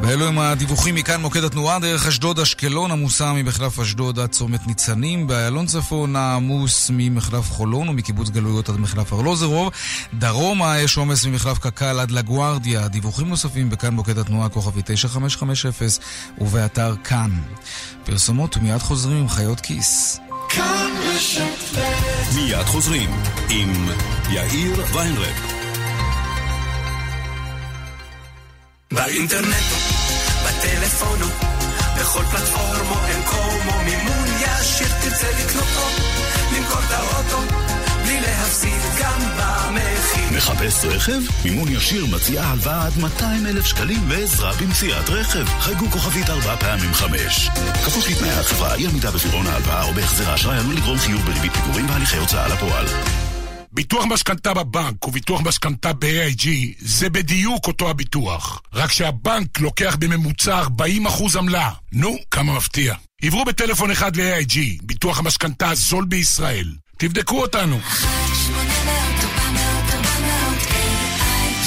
[0.03, 5.27] ואלו הם הדיווחים מכאן מוקד התנועה דרך אשדוד אשקלון עמוסה ממחלף אשדוד עד צומת ניצנים,
[5.27, 9.71] באיילון צפונה עמוס ממחלף חולון ומקיבוץ גלויות עד מחלף ארלוזרוב,
[10.13, 15.71] דרומה יש עומס ממחלף קק"ל עד לגוארדיה, דיווחים נוספים בכאן מוקד התנועה כוכבי 9550
[16.37, 17.31] ובאתר כאן.
[18.03, 20.19] פרסומות ומיד חוזרים עם חיות כיס.
[22.35, 23.09] מיד חוזרים
[23.49, 23.89] עם
[24.29, 25.60] יאיר ויינרב.
[28.91, 29.71] באינטרנט,
[30.45, 31.19] בטלפון,
[31.99, 35.87] בכל פלטפורמו אין קומו מימון ישיר תרצה לקנות או
[36.55, 37.37] למכור את האוטו
[38.03, 40.37] בלי להפסיד גם במחיר.
[40.37, 41.19] מחפש רכב?
[41.45, 45.45] מימון ישיר מציע הלוואה עד 200 אלף שקלים ועזרה במציאת רכב.
[45.59, 47.49] חייגו כוכבית ארבע פעמים חמש.
[47.85, 51.89] כפוף לתנאי החברה, אי עמידה בפירעון ההלוואה או בהחזר האשראי עלול לגרום חיוב בריבית פיגורים
[51.89, 52.85] והליכי הוצאה לפועל.
[53.73, 56.47] ביטוח משכנתה בבנק וביטוח משכנתה ב-AIG
[56.79, 58.61] זה בדיוק אותו הביטוח.
[58.73, 61.69] רק שהבנק לוקח בממוצע 40% עמלה.
[61.91, 62.95] נו, כמה מפתיע.
[63.21, 66.73] עברו בטלפון אחד ל-AIG, ביטוח המשכנתה הזול בישראל.
[66.97, 67.79] תבדקו אותנו.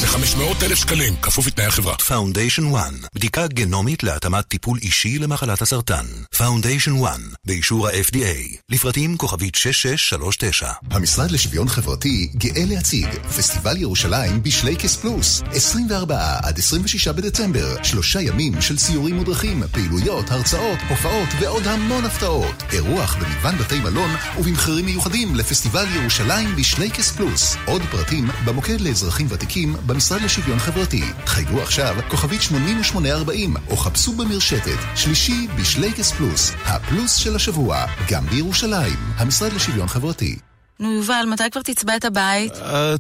[0.05, 1.97] זה 500 אלף שקלים, כפוף לתנאי החברה.
[1.97, 6.05] Foundation 1, בדיקה גנומית להתאמת טיפול אישי למחלת הסרטן.
[6.39, 10.73] Foundation 1, באישור ה-FDA, לפרטים כוכבית 6639.
[10.91, 18.61] המשרד לשוויון חברתי גאה להציג פסטיבל ירושלים בשלייקס פלוס 24 עד 26 בדצמבר שלושה ימים
[18.61, 25.35] של סיורים מודרכים, פעילויות, הרצאות, הופעות ועוד המון הפתעות אירוח במגוון בתי מלון ובמחירים מיוחדים
[25.37, 31.03] לפסטיבל ירושלים בשלייקס פלוס עוד פרטים במוקד לאזרחים ותיקים במשרד לשוויון חברתי.
[31.27, 38.99] חייגו עכשיו כוכבית 8840 או חפשו במרשתת שלישי בשלייקס פלוס הפלוס של השבוע גם בירושלים
[39.17, 40.37] המשרד לשוויון חברתי
[40.81, 42.53] נו, יובל, מתי כבר תצבע את הבית?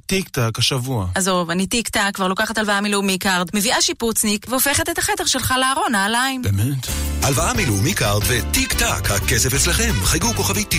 [0.06, 1.06] טיק טק, השבוע.
[1.14, 5.54] עזוב, אני טיק טק, כבר לוקחת הלוואה מלאומי קארד, מביאה שיפוצניק והופכת את החדר שלך
[5.60, 6.42] לארון נעליים.
[6.42, 6.86] באמת?
[7.22, 9.92] הלוואה מלאומי קארד וטיק טק, הכסף אצלכם.
[10.04, 10.74] חייגו כוכבית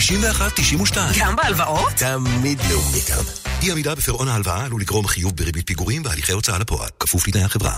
[0.93, 0.97] 91-92.
[1.19, 1.93] גם בהלוואות?
[1.93, 3.25] תמיד לאומי קארד.
[3.63, 6.89] אי עמידה בפירעון ההלוואה עלול לגרום חיוב בריבית פיגורים והליכי הוצאה לפועל.
[6.99, 7.77] כפוף לתנאי החברה.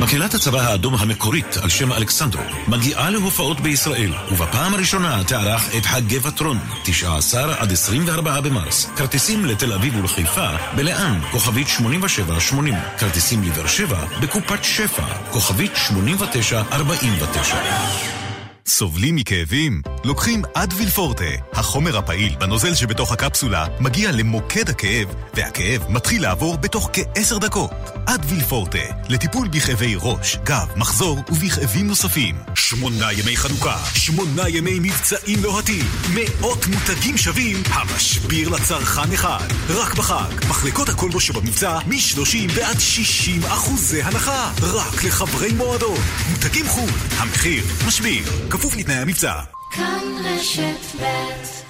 [0.00, 6.18] מקהלת הצבא האדום המקורית על שם אלכסנדרוב מגיעה להופעות בישראל ובפעם הראשונה תארח את חגי
[6.18, 8.86] וטרון 19 עד 24 במרס.
[8.96, 18.21] כרטיסים לתל אביב ולחיפה בלאן כוכבית 8780 כרטיסים לבאר שבע בקופת שפע כוכבית 8949
[18.66, 19.82] סובלים מכאבים?
[20.04, 21.24] לוקחים אדוויל פורטה.
[21.52, 27.70] החומר הפעיל בנוזל שבתוך הקפסולה מגיע למוקד הכאב, והכאב מתחיל לעבור בתוך כעשר דקות.
[28.06, 32.36] אדוויל פורטה, לטיפול בכאבי ראש, גב, מחזור ובכאבים נוספים.
[32.54, 39.46] שמונה ימי חנוכה, שמונה ימי מבצעים לוהטים, מאות מותגים שווים, המשביר לצרכן אחד.
[39.68, 44.52] רק בחג, מחלקות הכלבו שבמבצע מ-30 ועד 60 אחוזי הנחה.
[44.62, 45.98] רק לחברי מועדון.
[46.30, 48.22] מותגים חו"ל, המחיר משביר.
[48.52, 49.32] כפוף לתנאי המבצע.
[49.70, 51.62] כאן רשת ב'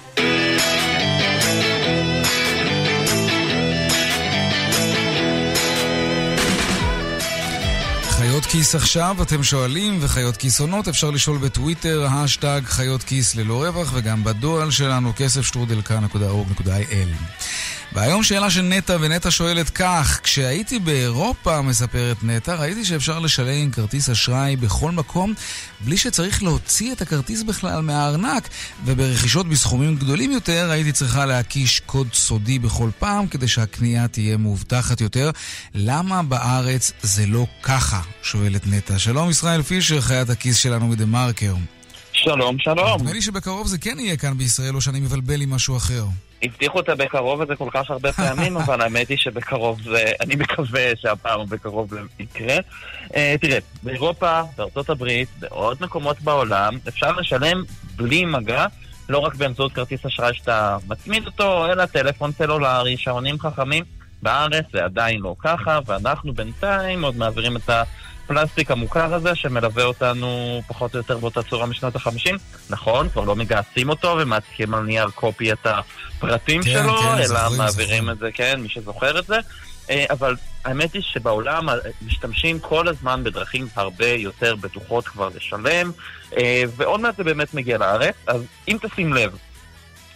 [8.09, 13.63] חיות כיס עכשיו, אתם שואלים, וחיות כיס עונות, אפשר לשאול בטוויטר, השטג חיות כיס ללא
[13.63, 17.09] רווח, וגם בדואל שלנו, כסף שטרודל כאן.org.il.
[17.93, 23.71] והיום שאלה של נטע, ונטע שואלת כך, כשהייתי באירופה, מספרת נטע, ראיתי שאפשר לשלם עם
[23.71, 25.33] כרטיס אשראי בכל מקום,
[25.79, 28.49] בלי שצריך להוציא את הכרטיס בכלל מהארנק,
[28.85, 35.01] וברכישות בסכומים גדולים יותר, הייתי צריכה להקיש קוד סודי בכל פעם, כדי שהקנייה תהיה מאובטחת
[35.01, 35.31] יותר.
[35.73, 38.01] למה בארץ זה לא ככה?
[38.23, 38.99] שואלת נטע.
[38.99, 41.55] שלום ישראל פישר, חיית הכיס שלנו מדה מרקר.
[42.13, 42.99] שלום, שלום.
[42.99, 46.05] נדמה לי שבקרוב זה כן יהיה כאן בישראל, או שאני מבלבל עם משהו אחר.
[46.43, 50.11] הבטיחו את הבקרוב הזה כל כך הרבה פעמים, אבל האמת היא שבקרוב זה...
[50.21, 52.57] אני מקווה שהפעם בקרוב זה יקרה.
[53.03, 57.63] Uh, תראה, באירופה, בארצות הברית, בעוד מקומות בעולם, אפשר לשלם
[57.95, 58.65] בלי מגע,
[59.09, 63.83] לא רק באמצעות כרטיס אשראי שאתה מצמיד אותו, אלא טלפון סלולרי, שעונים חכמים.
[64.21, 67.83] בארץ זה עדיין לא ככה, ואנחנו בינתיים עוד מעבירים את ה...
[68.25, 72.35] הפלסטיק המוכר הזה שמלווה אותנו פחות או יותר באותה צורה משנות החמישים.
[72.69, 77.25] נכון, כבר לא מגהצים אותו ומעתיקים על נייר קופי את הפרטים כן, שלו, כן, אלא
[77.25, 79.35] זוכרים, מעבירים את זה, כן, מי שזוכר את זה.
[79.89, 85.91] אה, אבל האמת היא שבעולם אה, משתמשים כל הזמן בדרכים הרבה יותר בטוחות כבר לשלם,
[86.37, 89.37] אה, ועוד מעט זה באמת מגיע לארץ, אז אם תשים לב,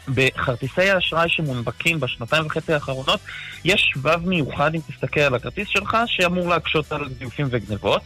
[0.07, 3.19] בכרטיסי האשראי שמונפקים בשנתיים וחצי האחרונות,
[3.65, 8.01] יש שבב מיוחד, אם תסתכל על הכרטיס שלך, שאמור להקשות על זיופים וגנבות.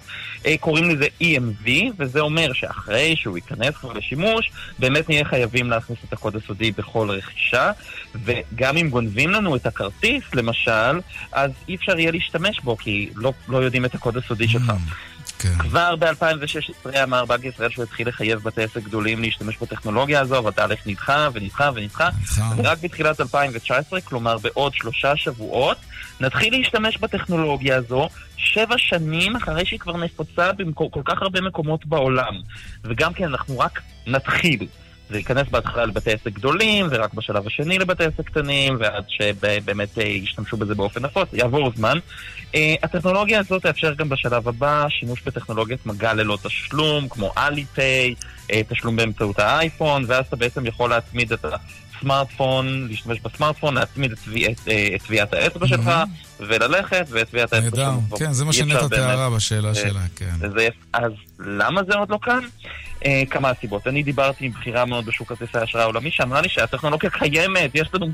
[0.46, 6.00] אה, קוראים לזה EMV, וזה אומר שאחרי שהוא ייכנס כבר לשימוש, באמת נהיה חייבים להכניס
[6.08, 7.72] את הקוד הסודי בכל רכישה,
[8.16, 11.00] וגם אם גונבים לנו את הכרטיס, למשל,
[11.32, 14.74] אז אי אפשר יהיה להשתמש בו, כי לא, לא יודעים את הקוד הסודי שלך.
[15.42, 15.58] כן.
[15.58, 20.88] כבר ב-2016 אמר בנק ישראל שהוא התחיל לחייב בתי עסק גדולים להשתמש בטכנולוגיה הזו, והתהליך
[20.88, 22.10] נדחה ונדחה ונדחה.
[22.58, 25.78] ורק בתחילת 2019, כלומר בעוד שלושה שבועות,
[26.20, 32.34] נתחיל להשתמש בטכנולוגיה הזו שבע שנים אחרי שהיא כבר נפוצה בכל כך הרבה מקומות בעולם.
[32.84, 34.68] וגם כן, אנחנו רק נתחיל.
[35.12, 40.04] זה ייכנס בהתחלה לבתי עסק גדולים, ורק בשלב השני לבתי עסק קטנים, ועד שבאמת אה,
[40.04, 41.98] ישתמשו בזה באופן נפוץ, יעבור זמן.
[42.56, 48.16] אה, הטכנולוגיה הזאת תאפשר גם בשלב הבא שימוש בטכנולוגיית מגע ללא תשלום, כמו אלי-פיי,
[48.52, 51.46] אה, תשלום באמצעות האייפון, ואז אתה בעצם יכול להצמיד את
[51.98, 54.60] הסמארטפון, להשתמש בסמארטפון, להצמיד את טביע- את,
[54.96, 55.92] את טביעת האצבע שלך,
[56.48, 58.20] וללכת, ואת טביעת האצבע נהדר, שלך.
[58.20, 60.36] כן, זה מה שנטע תיארה בשאלה אה, שלה, כן.
[60.94, 62.40] אז למה זה עוד לא כאן?
[63.06, 63.88] אה, כמה סיבות.
[63.88, 68.08] אני דיברתי עם בכירה מאוד בשוק כרטיסי האשראי העולמי, שאמרה לי שהטכנולוגיה קיימת, יש לנו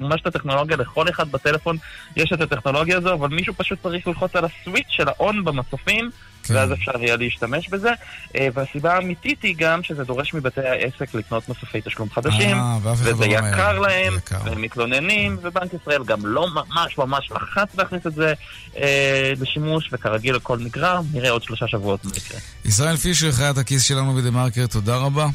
[0.00, 1.76] ממש את הטכנולוגיה, לכל אחד בטלפון
[2.16, 6.10] יש את הטכנולוגיה הזו, אבל מישהו פשוט צריך ללחוץ על הסוויץ' של האון במסופים,
[6.42, 6.54] כן.
[6.54, 7.92] ואז אפשר יהיה להשתמש בזה.
[8.36, 13.26] אה, והסיבה האמיתית היא גם שזה דורש מבתי העסק לקנות מסופי תשלום חדשים, וזה לא
[13.26, 13.52] ממהר.
[13.52, 14.12] יקר להם.
[14.44, 18.34] והם מתלוננים, ובנק ישראל גם לא ממש ממש לחץ להכניס את זה
[18.76, 22.40] אה, לשימוש, וכרגיל הכל נגרר, נראה עוד שלושה שבועות מה יקרה.
[22.64, 25.26] ישראל פישר, חיית הכיס שלנו ב-TheMarker, תודה רבה.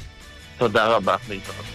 [0.57, 1.65] תודה רבה, להתראות.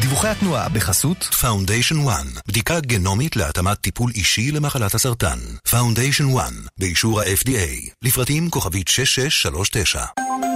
[0.00, 5.38] דיווחי התנועה בחסות Foundation 1, בדיקה גנומית להתאמת טיפול אישי למחלת הסרטן.
[5.70, 10.53] Foundation 1, באישור ה-FDA, לפרטים כוכבית 6639.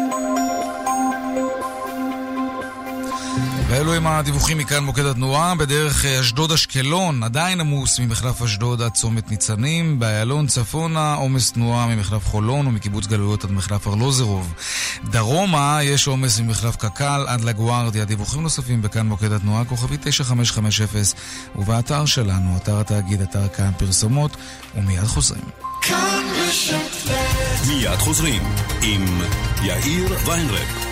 [3.71, 5.55] ואלו הם הדיווחים מכאן מוקד התנועה.
[5.55, 9.99] בדרך אה, אשדוד-אשקלון עדיין עמוס ממחלף אשדוד עד צומת ניצנים.
[9.99, 14.55] באיילון צפונה עומס תנועה ממחלף חולון ומקיבוץ גלויות עד מחלף ארלוזרוב.
[15.05, 18.05] דרומה יש עומס ממחלף קק"ל עד לגוארדיה.
[18.05, 21.03] דיווחים נוספים בכאן מוקד התנועה, כוכבי 9550,
[21.57, 24.37] ובאתר שלנו, אתר התאגיד, אתר כאן פרסומות,
[24.77, 25.45] ומיד חוזרים.
[25.83, 28.43] כאן ב' מיד חוזרים
[28.83, 29.21] עם
[29.63, 30.88] יאיר ויינרב.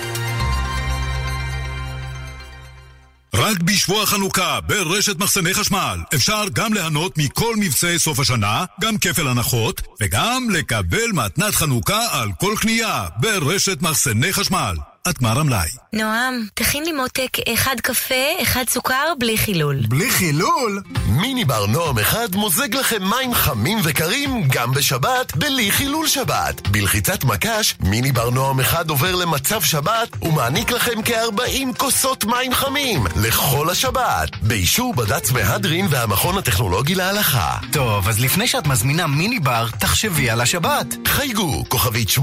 [3.38, 9.28] רק בשבוע חנוכה ברשת מחסני חשמל אפשר גם ליהנות מכל מבצעי סוף השנה, גם כפל
[9.28, 14.76] הנחות, וגם לקבל מתנת חנוכה על כל קנייה ברשת מחסני חשמל.
[15.06, 15.68] עד גמר המלאי.
[15.92, 19.80] נועם, תכין לי מותק אחד קפה, אחד סוכר, בלי חילול.
[19.88, 20.82] בלי חילול?
[21.08, 26.68] מיני בר נועם אחד מוזג לכם מים חמים וקרים גם בשבת, בלי חילול שבת.
[26.68, 33.06] בלחיצת מקש, מיני בר נועם אחד עובר למצב שבת ומעניק לכם כ-40 כוסות מים חמים
[33.16, 34.28] לכל השבת.
[34.42, 37.58] באישור בד"ץ מהדרין והמכון הטכנולוגי להלכה.
[37.72, 40.86] טוב, אז לפני שאת מזמינה מיני בר, תחשבי על השבת.
[41.06, 42.22] חייגו, כוכבית 85-10,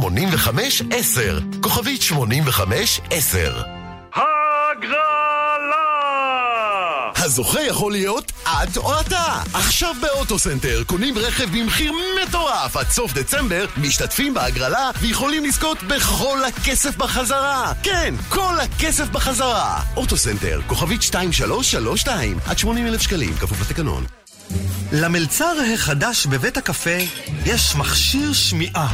[1.62, 2.02] כוכבית
[2.74, 2.76] 85-10.
[4.16, 4.34] הגרלה!
[7.16, 9.42] הזוכה יכול להיות את או אתה.
[9.54, 11.92] עכשיו באוטוסנטר קונים רכב במחיר
[12.24, 17.74] מטורף עד סוף דצמבר, משתתפים בהגרלה ויכולים לזכות בכל הכסף בחזרה.
[17.84, 19.80] כן, כל הכסף בחזרה.
[19.98, 24.06] אוטוסנטר, כוכבית 2332, עד 80 אלף שקלים, כפוף לתקנון.
[24.92, 26.98] למלצר החדש בבית הקפה
[27.46, 28.88] יש מכשיר שמיעה.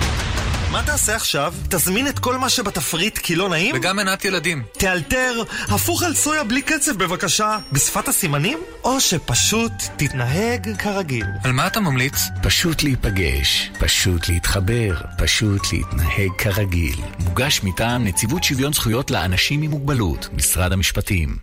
[0.71, 1.53] מה תעשה עכשיו?
[1.69, 3.75] תזמין את כל מה שבתפריט כי לא נעים?
[3.75, 4.63] וגם מנת ילדים.
[4.71, 8.59] תאלתר, הפוך על סויה בלי קצב בבקשה, בשפת הסימנים?
[8.83, 11.25] או שפשוט תתנהג כרגיל.
[11.43, 12.15] על מה אתה ממליץ?
[12.43, 16.99] פשוט להיפגש, פשוט להתחבר, פשוט להתנהג כרגיל.
[17.19, 21.37] מוגש מטעם נציבות שוויון זכויות לאנשים עם מוגבלות, משרד המשפטים.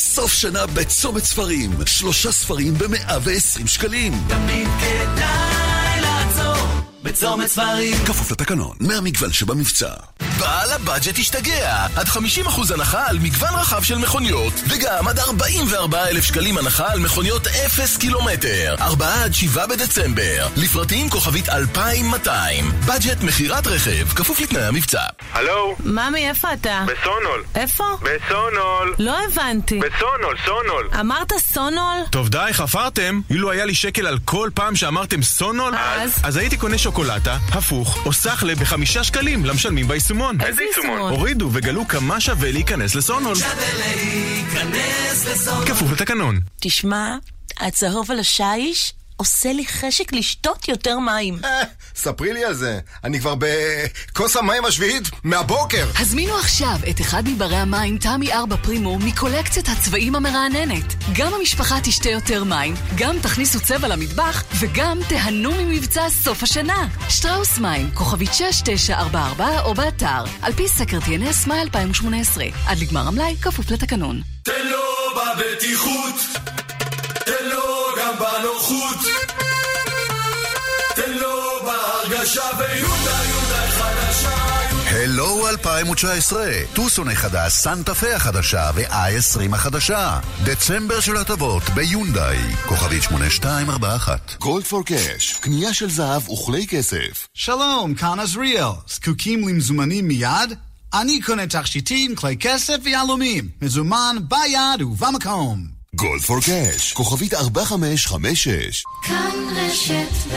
[0.00, 4.12] סוף שנה בצומת ספרים, שלושה ספרים ב-120 שקלים.
[4.28, 5.19] תמיד כדאי
[7.02, 7.96] בצומת ספרים.
[8.06, 9.94] כפוף לתקנון, מהמגוון שבמבצע.
[10.40, 11.86] בעל ה-Budget השתגע!
[11.96, 17.46] עד 50% הנחה על מגוון רחב של מכוניות, וגם עד 44,000 שקלים הנחה על מכוניות
[17.46, 18.74] 0 קילומטר.
[18.80, 20.46] 4 עד 7 בדצמבר.
[20.56, 22.72] לפרטים כוכבית 2200.
[22.86, 25.02] Budget מכירת רכב, כפוף לתנאי המבצע.
[25.32, 25.76] הלו?
[25.84, 26.84] ממי, איפה אתה?
[26.86, 27.44] בסונול.
[27.54, 27.84] איפה?
[28.02, 28.94] בסונול.
[28.98, 29.80] לא הבנתי.
[29.80, 30.88] בסונול, סונול.
[31.00, 31.98] אמרת סונול?
[32.10, 33.20] טוב די, חפרתם.
[33.30, 36.20] אילו היה לי שקל על כל פעם שאמרתם סונול, אז?
[36.22, 40.29] אז הייתי קונה שוקולטה, הפוך, או סחלה בחמישה שקלים למשלמים ביישומון.
[40.46, 40.98] איזה יישומון?
[40.98, 43.34] הורידו וגלו כמה שווה להיכנס לסונול.
[43.78, 45.66] להיכנס לסונול.
[45.66, 46.40] כפוף לתקנון.
[46.60, 47.16] תשמע,
[47.60, 51.38] הצהוב על השיש עושה לי חשק לשתות יותר מים.
[51.94, 52.80] ספרי לי על זה.
[53.04, 55.86] אני כבר בכוס המים השביעית מהבוקר.
[55.98, 60.94] הזמינו עכשיו את אחד מברי המים תמי 4 פרימו מקולקציית הצבעים המרעננת.
[61.16, 66.88] גם המשפחה תשתה יותר מים, גם תכניסו צבע למטבח, וגם תיהנו ממבצע סוף השנה.
[67.08, 72.44] שטראוס מים, כוכבית 6944 או באתר, על פי סקר TNS מאי 2018.
[72.66, 74.22] עד לגמר המלאי, כפוף לתקנון.
[74.42, 74.80] תן לו
[75.16, 76.14] בבטיחות,
[78.60, 78.96] בנוחות,
[80.94, 84.30] תן לו בהרגשה ויונדה יונדה חדשה.
[84.86, 90.20] הלו 2019, טוסון החדש, סנטה פה החדשה ו-i20 החדשה.
[90.44, 94.36] דצמבר של הטבות ביונדאי, כוכבית 8241.
[94.40, 97.28] גולד פור קאש, קנייה של זהב וכלי כסף.
[97.34, 98.70] שלום, כאן עזריאל.
[98.88, 100.58] זקוקים למזומנים מיד?
[100.94, 103.48] אני קונה תכשיטים, כלי כסף ויהלומים.
[103.62, 105.79] מזומן ביד ובמקום.
[105.94, 108.84] גולד פור קאש, כוכבית 4556.
[109.02, 110.36] כאן רשת ב'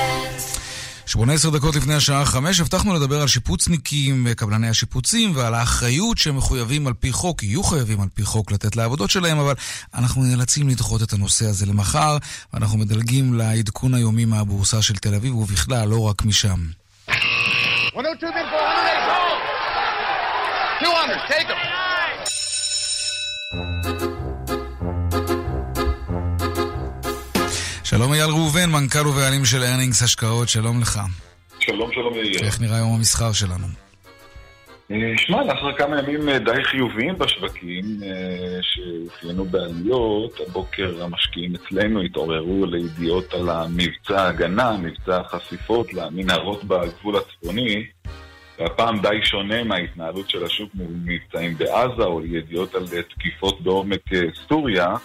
[1.05, 6.87] 18 דקות לפני השעה 5 הבטחנו לדבר על שיפוצניקים וקבלני השיפוצים ועל האחריות שהם מחויבים
[6.87, 9.53] על פי חוק, יהיו חייבים על פי חוק לתת לעבודות שלהם, אבל
[9.93, 12.17] אנחנו נאלצים לדחות את הנושא הזה למחר,
[12.53, 16.59] ואנחנו מדלגים לעדכון היומי מהבורסה של תל אביב, ובכלל, לא רק משם.
[17.07, 18.61] 102 bid for
[20.81, 21.47] 108 200, take
[24.01, 24.12] them.
[27.97, 30.99] שלום אייל ראובן, מנכ"ל ובעלים של ארנינגס השקעות, שלום לך.
[31.59, 32.45] שלום, שלום יאיר.
[32.45, 33.67] איך נראה יום המסחר שלנו?
[34.91, 42.01] אה, שמע, לאחר כמה ימים אה, די חיוביים בשווקים אה, שאופיינו בעליות, הבוקר המשקיעים אצלנו
[42.01, 47.85] התעוררו לידיעות על המבצע ההגנה, מבצע החשיפות למנהרות בגבול הצפוני,
[48.59, 52.85] והפעם די שונה מההתנהלות של השוק מול מבצעים בעזה או ידיעות על
[53.15, 54.01] תקיפות בעומק
[54.47, 54.95] סוריה.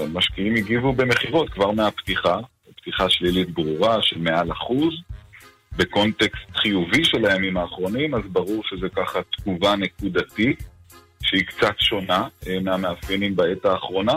[0.00, 2.36] המשקיעים הגיבו במכירות כבר מהפתיחה,
[2.76, 4.94] פתיחה שלילית ברורה של מעל אחוז.
[5.78, 10.62] בקונטקסט חיובי של הימים האחרונים, אז ברור שזה ככה תגובה נקודתית
[11.22, 14.12] שהיא קצת שונה אה, מהמאפיינים בעת האחרונה.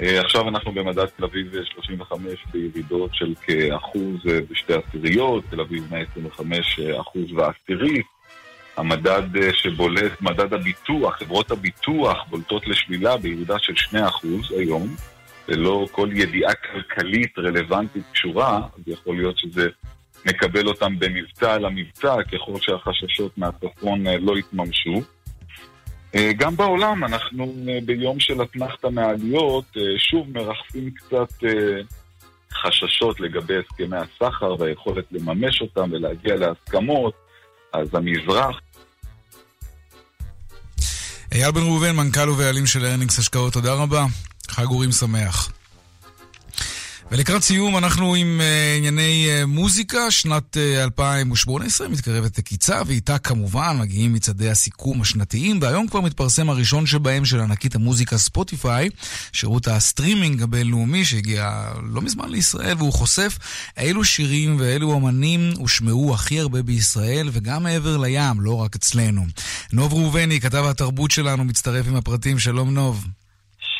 [0.00, 5.84] אה, עכשיו אנחנו במדד תל אביב 35 בירידות של כאחוז אה, ושתי עשיריות, תל אביב
[5.90, 8.02] 125 אחוז ועשירי.
[8.76, 14.94] המדד אה, שבולט, מדד הביטוח, חברות הביטוח בולטות לשלילה בירידה של 2 אחוז היום,
[15.48, 19.68] ללא כל ידיעה כלכלית רלוונטית קשורה, אז יכול להיות שזה
[20.26, 25.02] נקבל אותם במבצע על המבצע, ככל שהחששות מהצפון אה, לא יתממשו.
[26.14, 27.54] אה, גם בעולם אנחנו
[27.84, 31.44] ביום של אתנחתא מעליות, שוב מרחפים קצת
[32.52, 37.14] חששות לגבי הסכמי הסחר והיכולת לממש אותם ולהגיע להסכמות,
[37.72, 38.60] אז המזרח...
[41.34, 44.06] אייל בן ראובן, מנכ"ל ובעלים של ארנינגס השקעות, תודה רבה.
[44.48, 45.50] חג אורים שמח.
[47.10, 53.76] ולקראת סיום אנחנו עם אה, ענייני אה, מוזיקה, שנת אה, 2018 מתקרבת לקיצה, ואיתה כמובן
[53.80, 58.88] מגיעים מצעדי הסיכום השנתיים, והיום כבר מתפרסם הראשון שבהם של ענקית המוזיקה ספוטיפיי,
[59.32, 63.38] שירות הסטרימינג הבינלאומי שהגיע לא מזמן לישראל, והוא חושף
[63.76, 69.26] אילו שירים ואילו אמנים הושמעו הכי הרבה בישראל, וגם מעבר לים, לא רק אצלנו.
[69.72, 73.04] נוב ראובני, כתב התרבות שלנו, מצטרף עם הפרטים, שלום נוב.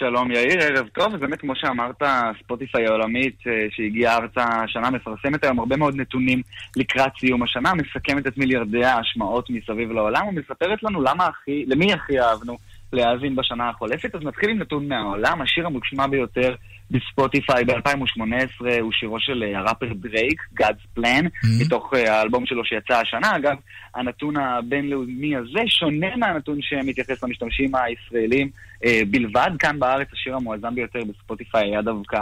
[0.08, 2.02] שלום יאיר, ערב טוב, ובאמת כמו שאמרת,
[2.42, 6.42] ספוטיפיי העולמית אה, שהגיעה ארצה השנה מפרסמת היום הרבה מאוד נתונים
[6.76, 12.20] לקראת סיום השנה, מסכמת את מיליארדי ההשמעות מסביב לעולם ומספרת לנו למה הכי, למי הכי
[12.20, 12.58] אהבנו
[12.92, 14.14] להאזין בשנה החולפת.
[14.14, 16.54] אז נתחיל עם נתון מהעולם, השיר המושמע ביותר
[16.94, 21.64] בספוטיפיי ב-2018 הוא שירו של אה, הראפר דרייק, God's Plan, mm-hmm.
[21.64, 23.36] מתוך אה, האלבום שלו שיצא השנה.
[23.36, 23.56] אגב,
[23.94, 28.50] הנתון הבינלאומי הזה שונה מהנתון שמתייחס למשתמשים הישראלים
[28.84, 29.50] אה, בלבד.
[29.58, 32.18] כאן בארץ השיר המואזן ביותר בספוטיפיי היה דווקא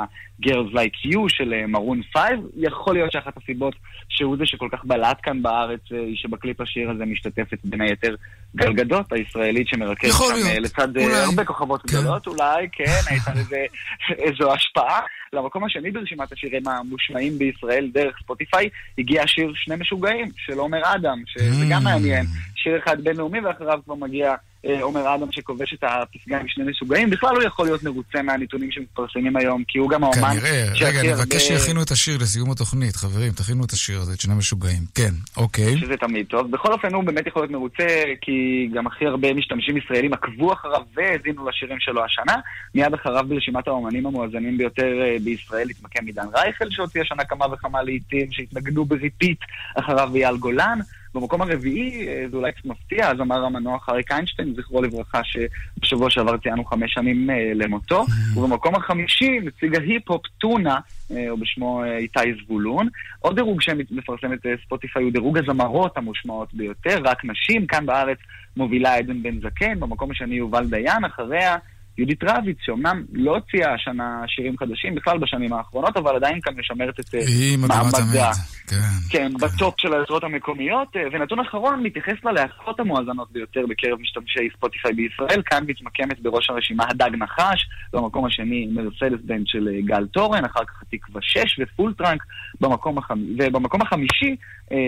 [0.47, 2.23] Girls Like You של מרון 5.
[2.57, 3.75] יכול להיות שאחת הסיבות
[4.09, 8.15] שהוא זה שכל כך בלט כאן בארץ היא שבקליפ השיר הזה משתתפת בין היתר
[8.57, 11.15] גל גדות הישראלית שמרקדת שם לצד אולי.
[11.15, 11.89] הרבה כוכבות כן.
[11.89, 12.27] גדולות.
[12.27, 13.65] אולי, כן, הייתה לזה
[14.25, 15.01] איזו השפעה.
[15.33, 18.69] למקום השני ברשימת השירים המושמעים בישראל דרך ספוטיפיי
[18.99, 22.27] הגיע השיר שני משוגעים של עומר אדם, שזה גם מעניין.
[22.55, 24.37] שיר אחד בינלאומי ואחריו כבר מגיע אה,
[24.81, 29.37] עומר אדם שכובש את הפסגה עם שני משוגעים, בכלל הוא יכול להיות מרוצה מהנתונים שמתפרסמים
[29.37, 33.65] היום, כי הוא גם האומן כנראה, רגע, נבקש שיכינו את השיר לסיום התוכנית, חברים, תכינו
[33.65, 34.83] את השיר הזה, את שני משוגעים.
[34.95, 35.79] כן, אוקיי.
[35.79, 36.51] שזה תמיד טוב.
[36.51, 37.87] בכל אופן, הוא באמת יכול להיות מרוצה,
[38.21, 42.37] כי גם הכי הרבה משתמשים ישראלים עקבו אחריו והאזינו לשירים שלו השנה.
[42.75, 47.83] מיד אחריו ברשימת האומנים המואזנים ביותר אה, בישראל התמקם עידן רייכל, שהוציא השנה כמה וכמה
[47.83, 49.39] להיטים שהתנגנו ב-repeat
[49.75, 50.79] אחריו אייל גולן.
[51.15, 56.37] במקום הרביעי, אה, זה אולי קצת מפתיע, הזמר המנוח אריק איינשטיין, זכרו לברכה, שבשבוע שעבר
[56.37, 58.03] ציינו חמש שנים אה, למותו.
[58.03, 58.39] Mm-hmm.
[58.39, 60.79] ובמקום החמישי, נציג ההיפ-הופ טונה,
[61.11, 62.89] אה, או בשמו איתי זבולון.
[63.21, 67.67] עוד דירוג שמפרסמת ספוטיפיי הוא דירוג הזמרות המושמעות ביותר, רק נשים.
[67.67, 68.19] כאן בארץ
[68.57, 71.57] מובילה עדן בן זקן, במקום השני יובל דיין, אחריה...
[71.99, 77.01] יהודית רביץ, שאומנם לא הוציאה השנה שירים חדשים בכלל בשנים האחרונות, אבל עדיין כאן משמרת
[77.01, 77.21] את אה,
[77.59, 78.31] מעמדה.
[78.67, 78.77] כן,
[79.11, 80.89] כן, בטופ של היוצרות המקומיות.
[80.97, 85.43] אה, ונתון אחרון מתייחס ללהקות המואזנות ביותר בקרב משתמשי Spotify בישראל.
[85.47, 90.65] כאן מתמקמת בראש הרשימה הדג נחש, במקום השני מרסדס בנד של אה, גל תורן, אחר
[90.65, 92.23] כך התקווה 6 ו Full Trunk,
[92.61, 93.19] במקום החמ...
[93.39, 94.37] ובמקום החמישי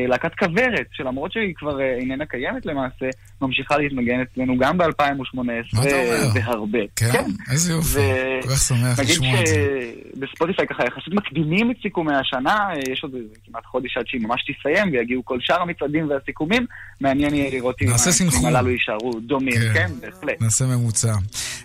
[0.08, 3.06] להקת כוורת, שלמרות שהיא כבר איננה קיימת למעשה,
[3.42, 5.78] ממשיכה להתנגן אצלנו גם ב-2018
[6.34, 6.78] והרבה.
[6.96, 7.12] כן?
[7.12, 7.30] כן.
[7.50, 7.98] איזה יופי,
[8.42, 9.52] כל כך שמח לשמוע את זה.
[9.54, 13.12] נגיד שבספוטיפיי ככה יחסית מקדימים את סיכומי השנה, יש עוד
[13.46, 16.66] כמעט חודש עד שהיא ממש תסיים ויגיעו כל שאר המצעדים והסיכומים.
[17.00, 20.40] מעניין יהיה לראות אם הסיכומים הללו יישארו דומים, כן, כן בהחלט.
[20.40, 21.14] נעשה ממוצע.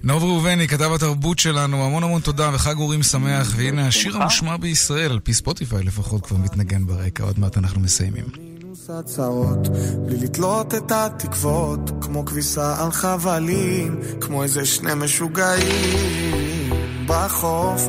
[0.04, 5.12] נוב ראובני, כתב התרבות שלנו, המון המון תודה וחג אורים שמח, והנה השיר המושמע בישראל,
[5.12, 8.59] על פי ספוטיפיי לפחות, כבר מתנגן ברקע, עוד מעט אנחנו מסיימים.
[8.90, 9.68] הצהרות,
[10.06, 16.70] בלי לתלות את התקוות, כמו כביסה על חבלים, כמו איזה שני משוגעים
[17.08, 17.82] בחוף.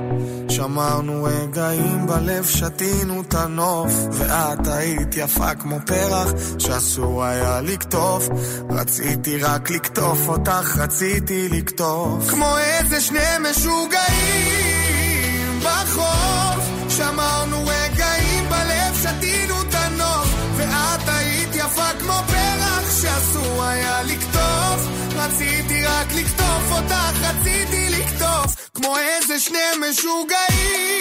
[0.49, 8.29] שמרנו רגעים בלב, שתינו את הנוף, ואת היית יפה כמו פרח, שאסור היה לקטוף.
[8.71, 12.31] רציתי רק לקטוף אותך, רציתי לקטוף.
[12.31, 14.61] כמו איזה שני משוגעים
[15.61, 18.20] בחוף, שמרנו רגעים
[21.99, 24.89] כמו פרח שאסור היה לקטוף.
[25.17, 28.71] רציתי רק לקטוף אותך, רציתי לקטוף.
[28.75, 31.01] כמו איזה שני משוגעים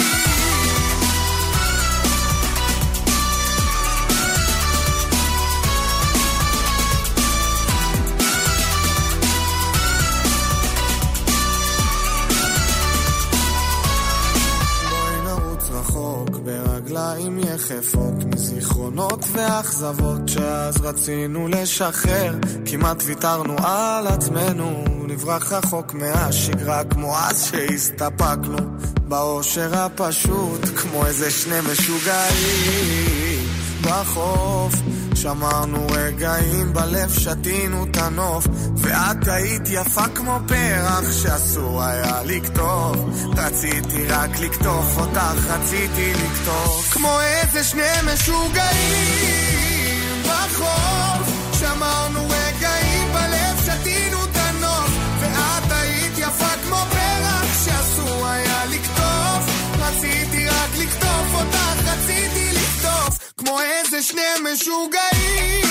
[19.40, 22.36] ואכזבות שאז רצינו לשחרר.
[22.66, 28.58] כמעט ויתרנו על עצמנו נברח רחוק מהשגרה כמו אז שהסתפקנו.
[29.08, 33.19] באושר הפשוט כמו איזה שני משוגעים
[33.90, 34.74] בחוף.
[35.16, 38.48] שמרנו רגעים בלב, שתינו את הנוף.
[38.78, 42.98] ואת היית יפה כמו פרח שאסור היה לקטוף.
[43.38, 46.94] רציתי רק לקטוף אותך, רציתי לקטוף.
[46.94, 49.44] כמו איזה שני משוגעים
[50.24, 51.34] בחוף.
[51.60, 54.90] שמרנו רגעים בלב, שתינו את הנוף.
[55.20, 59.44] ואת היית יפה כמו פרח שאסור היה לקטוף.
[59.80, 62.39] רציתי רק לקטוף אותך, רציתי
[63.50, 64.22] כמו איזה שני
[64.54, 65.66] משוגעים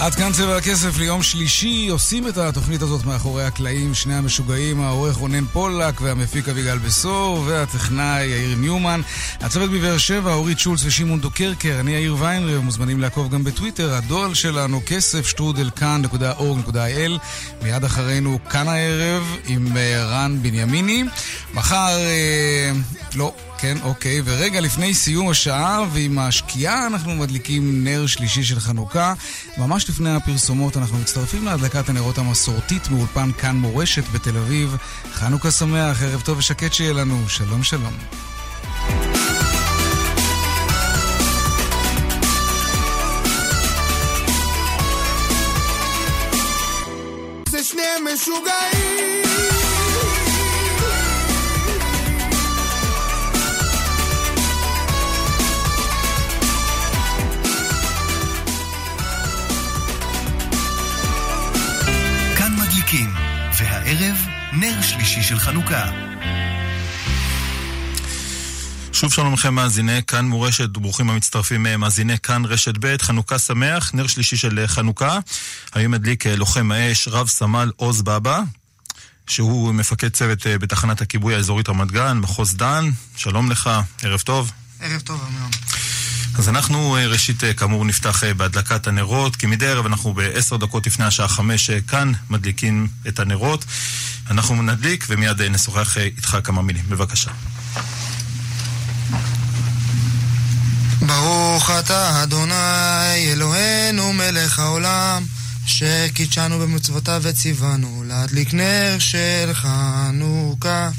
[0.00, 5.16] עד כאן צבע הכסף ליום שלישי, עושים את התוכנית הזאת מאחורי הקלעים, שני המשוגעים, העורך
[5.16, 9.00] רונן פולק והמפיק אביגל בשור והטכנאי יאיר ניומן.
[9.40, 14.34] הצוות בבאר שבע, אורית שולץ ושמעון דוקרקר, אני יאיר ויינרב, מוזמנים לעקוב גם בטוויטר, הדואל
[14.34, 17.18] שלנו כסף שטרודל כאן.org.il
[17.62, 21.04] מיד אחרינו כאן הערב עם אה, רן בנימיני.
[21.54, 22.70] מחר, אה,
[23.14, 24.20] לא, כן, אוקיי.
[24.24, 29.14] ורגע לפני סיום השעה, ועם השקיעה אנחנו מדליקים נר שלישי של חנוכה.
[29.58, 34.76] ממש לפני הפרסומות אנחנו מצטרפים להדלקת הנרות המסורתית מאולפן כאן מורשת בתל אביב.
[35.12, 37.28] חנוכה שמח, ערב טוב ושקט שיהיה לנו.
[37.28, 37.94] שלום שלום.
[48.14, 49.57] משוגעים
[63.88, 64.16] הערב,
[64.52, 65.90] נר שלישי של חנוכה.
[68.92, 73.90] שוב שלום לכם מאזיני כאן מורשת, ברוכים המצטרפים אה, מאזיני כאן רשת ב', חנוכה שמח,
[73.94, 75.18] נר שלישי של אה, חנוכה.
[75.74, 78.40] היום מדליק אה, לוחם האש רב סמל עוז בבא,
[79.26, 82.90] שהוא מפקד צוות בתחנת הכיבוי האזורית רמת גן, מחוז דן.
[83.16, 83.70] שלום לך,
[84.02, 84.50] ערב טוב.
[84.80, 85.50] ערב טוב, אמירם.
[86.34, 91.28] אז אנחנו ראשית כאמור נפתח בהדלקת הנרות, כי מדי ערב אנחנו בעשר דקות לפני השעה
[91.28, 93.64] חמש כאן מדליקים את הנרות.
[94.30, 96.84] אנחנו נדליק ומיד נשוחח איתך כמה מילים.
[96.88, 97.30] בבקשה.
[101.00, 105.24] ברוך אתה אדוני אלוהינו מלך העולם
[105.66, 110.90] שקידשנו במצוותיו וציוונו להדליק נר של חנוכה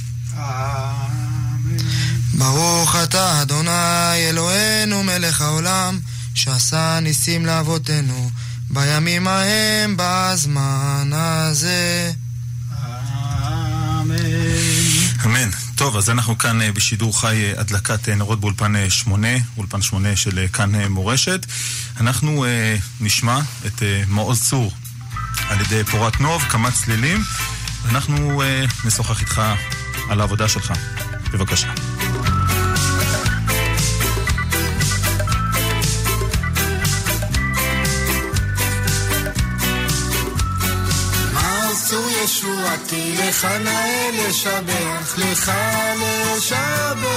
[2.40, 6.00] ברוך אתה אדוני אלוהינו מלך העולם
[6.36, 8.30] שעשה ניסים לאבותינו
[8.70, 12.12] בימים ההם בזמן הזה
[14.02, 14.16] אמן
[15.26, 19.82] אמן טוב, אז אנחנו כאן אה, בשידור חי אה, הדלקת אה, נרות באולפן שמונה, אולפן
[19.82, 21.46] שמונה של כאן מורשת.
[22.00, 22.46] אנחנו
[23.02, 24.74] נשמע את מעוז צור
[25.50, 27.24] על ידי פורת נוב, כמה צלילים,
[27.84, 28.42] ואנחנו
[28.86, 29.42] נשוחח איתך
[30.10, 30.74] על העבודה שלך.
[31.32, 31.89] בבקשה.
[42.50, 45.52] ישועתי, לך נאה לשבח, לך
[46.36, 47.10] לשבח.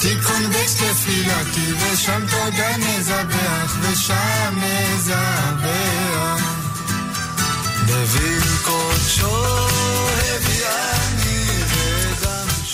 [0.00, 6.42] תיכון בית תפילתי, ושם תודה נזבח, ושם נזבח.
[7.86, 9.46] דוד קודשו
[10.18, 11.46] הביאני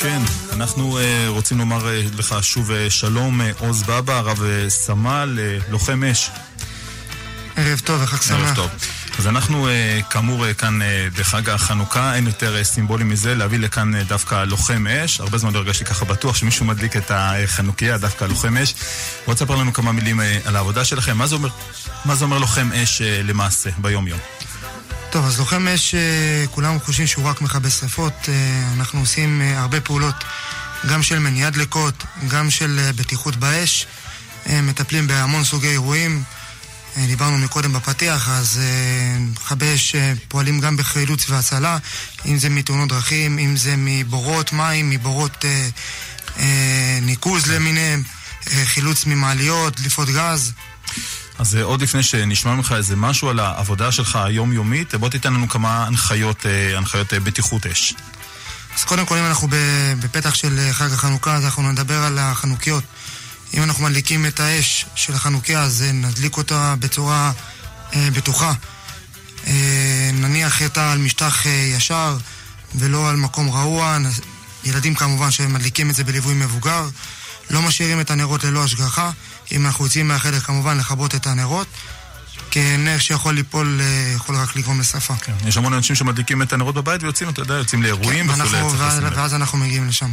[0.00, 0.22] כן,
[0.52, 5.38] אנחנו uh, רוצים לומר uh, לך שוב uh, שלום, uh, עוז בבא, הרב uh, סמל,
[5.38, 6.30] uh, לוחם אש.
[7.56, 8.38] ערב טוב וחג שמח.
[8.38, 8.70] ערב טוב.
[9.18, 14.02] אז אנחנו אה, כאמור אה, כאן אה, בחג החנוכה, אין יותר סימבולי מזה להביא לכאן
[14.02, 15.20] דווקא לוחם אש.
[15.20, 18.74] הרבה זמן לא הרגשתי ככה בטוח שמישהו מדליק את החנוכיה, דווקא לוחם אש.
[19.26, 21.18] בוא תספר לנו כמה מילים על העבודה שלכם.
[21.18, 21.48] מה זה אומר,
[22.04, 24.18] מה זה אומר לוחם אש למעשה, ביום-יום?
[25.10, 25.94] טוב, אז לוחם אש,
[26.50, 28.28] כולם חושבים שהוא רק מכבה שרפות.
[28.76, 30.24] אנחנו עושים הרבה פעולות,
[30.88, 33.86] גם של מניעת דלקות, גם של בטיחות באש.
[34.46, 36.22] מטפלים בהמון סוגי אירועים.
[36.96, 41.78] אה, דיברנו מקודם בפתיח, אז אה, מכבי אש אה, פועלים גם בחילוץ והצלה,
[42.26, 45.68] אם זה מתאונות דרכים, אם זה מבורות מים, מבורות אה,
[46.38, 48.02] אה, ניקוז למיניהם,
[48.52, 50.52] אה, חילוץ ממעליות, דליפות גז.
[51.38, 55.86] אז עוד לפני שנשמע ממך איזה משהו על העבודה שלך היומיומית, בוא תיתן לנו כמה
[55.86, 57.94] הנחיות, הנחיות בטיחות אש.
[58.76, 59.48] אז קודם כל, אם אנחנו
[60.00, 62.84] בפתח של חג החנוכה, אז אנחנו נדבר על החנוכיות.
[63.54, 67.32] אם אנחנו מדליקים את האש של החנוכיה, אז אה, נדליק אותה בצורה
[67.94, 68.52] אה, בטוחה.
[69.46, 72.16] אה, נניח אותה על משטח אה, ישר
[72.74, 73.98] ולא על מקום רעוע.
[74.64, 76.88] ילדים כמובן שמדליקים את זה בליווי מבוגר.
[77.50, 79.10] לא משאירים את הנרות ללא השגחה.
[79.52, 81.66] אם אנחנו יוצאים מהחדר כמובן לכבות את הנרות.
[82.50, 85.14] כי נר שיכול ליפול אה, יכול רק לגרום לשרפה.
[85.16, 88.62] כן, יש המון אנשים שמדליקים את הנרות בבית ויוצאים, אתה יודע, יוצאים לאירועים כן, וכולי.
[88.62, 90.10] ואז, ואז אנחנו מגיעים לשם.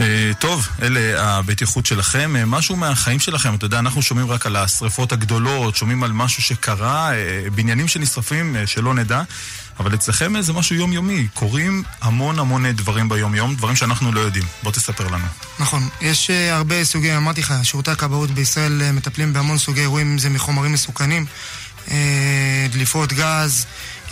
[0.00, 2.36] אה, טוב, אלה הבטיחות שלכם.
[2.36, 6.42] אה, משהו מהחיים שלכם, אתה יודע, אנחנו שומעים רק על השריפות הגדולות, שומעים על משהו
[6.42, 9.22] שקרה, אה, בניינים שנשרפים, שלא נדע,
[9.80, 11.28] אבל אצלכם זה משהו יומיומי.
[11.34, 14.44] קורים המון המון דברים ביום-יום, דברים שאנחנו לא יודעים.
[14.62, 15.26] בוא תספר לנו.
[15.58, 20.28] נכון, יש הרבה סוגי, אמרתי לך, שירותי הכבאות בישראל מטפלים בהמון סוגי אירועים, אם זה
[20.28, 21.26] מחומרים מסוכנים,
[22.70, 23.66] דליפות גז,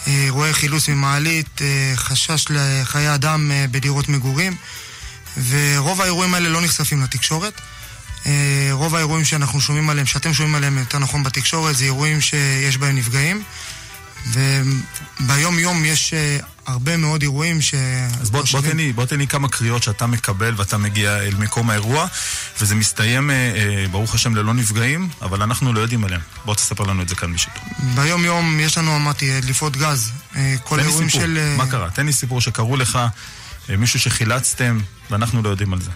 [0.07, 1.61] אירועי חילוץ ממעלית,
[1.97, 4.57] חשש לחיי אדם בדירות מגורים.
[5.49, 7.61] ורוב האירועים האלה לא נחשפים לתקשורת.
[8.27, 12.77] אה, רוב האירועים שאנחנו שומעים עליהם, שאתם שומעים עליהם יותר נכון בתקשורת, זה אירועים שיש
[12.77, 13.43] בהם נפגעים.
[14.27, 17.75] וביום יום יש אה, הרבה מאוד אירועים ש...
[18.21, 21.35] אז בוא, בוא, תן לי, בוא תן לי כמה קריאות שאתה מקבל ואתה מגיע אל
[21.39, 22.07] מקום האירוע,
[22.61, 26.21] וזה מסתיים, אה, ברוך השם, ללא נפגעים, אבל אנחנו לא יודעים עליהם.
[26.45, 27.63] בוא תספר לנו את זה כאן בשיתוף.
[27.95, 30.13] ביום יום יש לנו, אמרתי, דליפות גז.
[30.65, 31.55] כל האירועים של...
[31.57, 31.91] מה קרה?
[31.91, 32.99] תן לי סיפור שקראו לך,
[33.69, 34.79] מישהו שחילצתם,
[35.11, 35.91] ואנחנו לא יודעים על זה.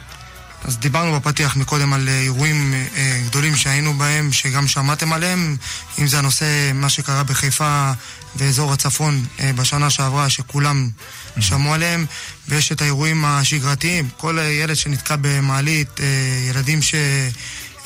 [0.65, 5.57] אז דיברנו בפתיח מקודם על אה, אירועים אה, גדולים שהיינו בהם, שגם שמעתם עליהם,
[5.99, 7.93] אם זה הנושא, מה שקרה בחיפה
[8.37, 11.41] ואזור הצפון אה, בשנה שעברה, שכולם mm-hmm.
[11.41, 12.07] שמעו עליהם,
[12.49, 16.01] ויש את האירועים השגרתיים, כל ילד שנתקע במעלית,
[16.49, 16.81] ילדים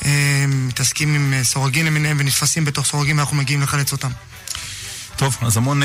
[0.01, 4.11] שמתעסקים עם סורגים למיניהם ונתפסים בתוך סורגים ואנחנו מגיעים לחלץ אותם.
[5.15, 5.81] טוב, אז המון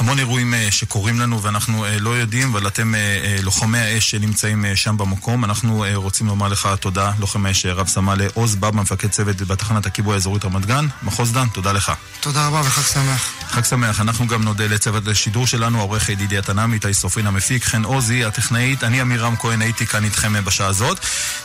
[0.00, 2.94] המון אירועים שקורים לנו ואנחנו לא יודעים, אבל אתם
[3.42, 5.44] לוחמי האש שנמצאים שם במקום.
[5.44, 10.14] אנחנו רוצים לומר לך תודה, לוחם האש רב סמל עוז בבא, מפקד צוות בתחנת הכיבוי
[10.14, 10.86] האזורית רמת גן.
[11.02, 11.92] מחוז דן, תודה לך.
[12.20, 13.32] תודה רבה וחג שמח.
[13.48, 14.00] חג שמח.
[14.00, 18.84] אנחנו גם נודה לצוות השידור שלנו, העורך ידידי התנעמי, איתי סופרין המפיק, חן עוזי, הטכנאית,
[18.84, 20.98] אני עמירם כהן, הייתי כאן איתכם בשעה הזאת.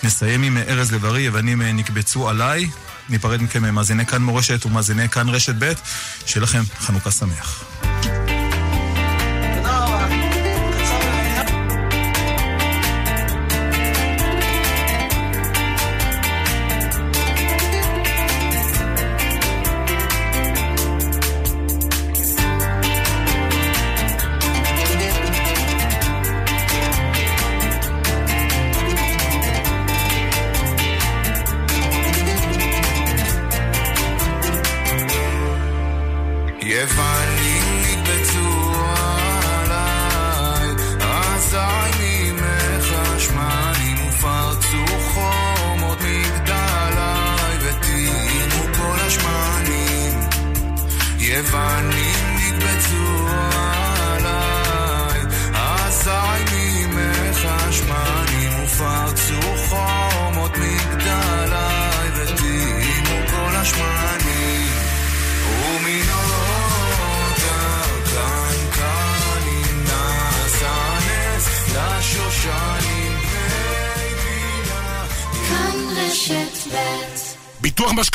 [0.04, 2.70] נסיים עם ארז לב-ארי, אבנים נקבצו עליי.
[3.10, 5.74] ניפרד מכם מאזיני כאן מורשת ומאזיני כאן רשת ב',
[6.26, 7.64] שיהיה לכם חנוכה שמח.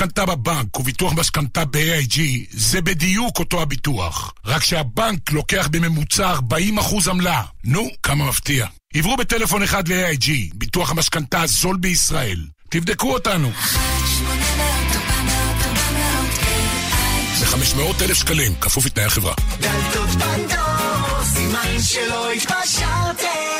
[0.00, 4.32] משכנתה בבנק וביטוח משכנתה ב-AIG זה בדיוק אותו הביטוח.
[4.46, 7.42] רק שהבנק לוקח בממוצע 40% עמלה.
[7.64, 8.66] נו, כמה מפתיע.
[8.94, 12.46] עברו בטלפון אחד ל-AIG, ביטוח המשכנתה הזול בישראל.
[12.70, 13.50] תבדקו אותנו.
[17.40, 19.34] ב-500 אלף שקלים, כפוף לתנאי החברה.
[19.61, 23.59] דלתות פנדור, סימן שלא התפשרתם.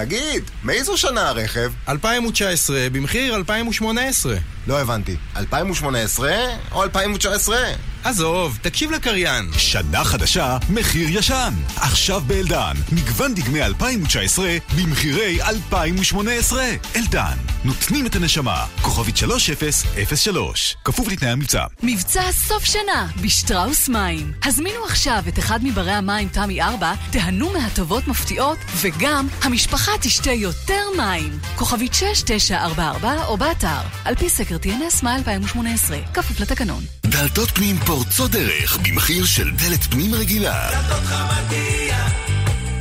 [0.00, 1.72] תגיד, מאיזו שנה הרכב?
[1.88, 4.36] 2019 במחיר 2018.
[4.66, 6.30] לא הבנתי, 2018
[6.72, 7.56] או 2019?
[8.04, 9.50] עזוב, תקשיב לקריין.
[9.56, 11.52] שנה חדשה, מחיר ישן.
[11.76, 16.64] עכשיו באלדן, מגוון דגמי 2019 במחירי 2018.
[16.96, 18.66] אלדן, נותנים את הנשמה.
[18.82, 21.64] כוכבית 3003, כפוף לתנאי המבצע.
[21.82, 24.32] מבצע סוף שנה בשטראוס מים.
[24.44, 30.82] הזמינו עכשיו את אחד מברי המים תמי 4, תהנו מהטובות מפתיעות, וגם המשפחה תשתה יותר
[30.96, 31.38] מים.
[31.56, 36.84] כוכבית 6944 או באתר, על פי סקר TNS מאי 2018, כפוף לתקנון.
[37.06, 40.70] דלתות פנים פורצות דרך במחיר של דלת פנים רגילה.
[40.72, 42.08] דלתות חמדיה,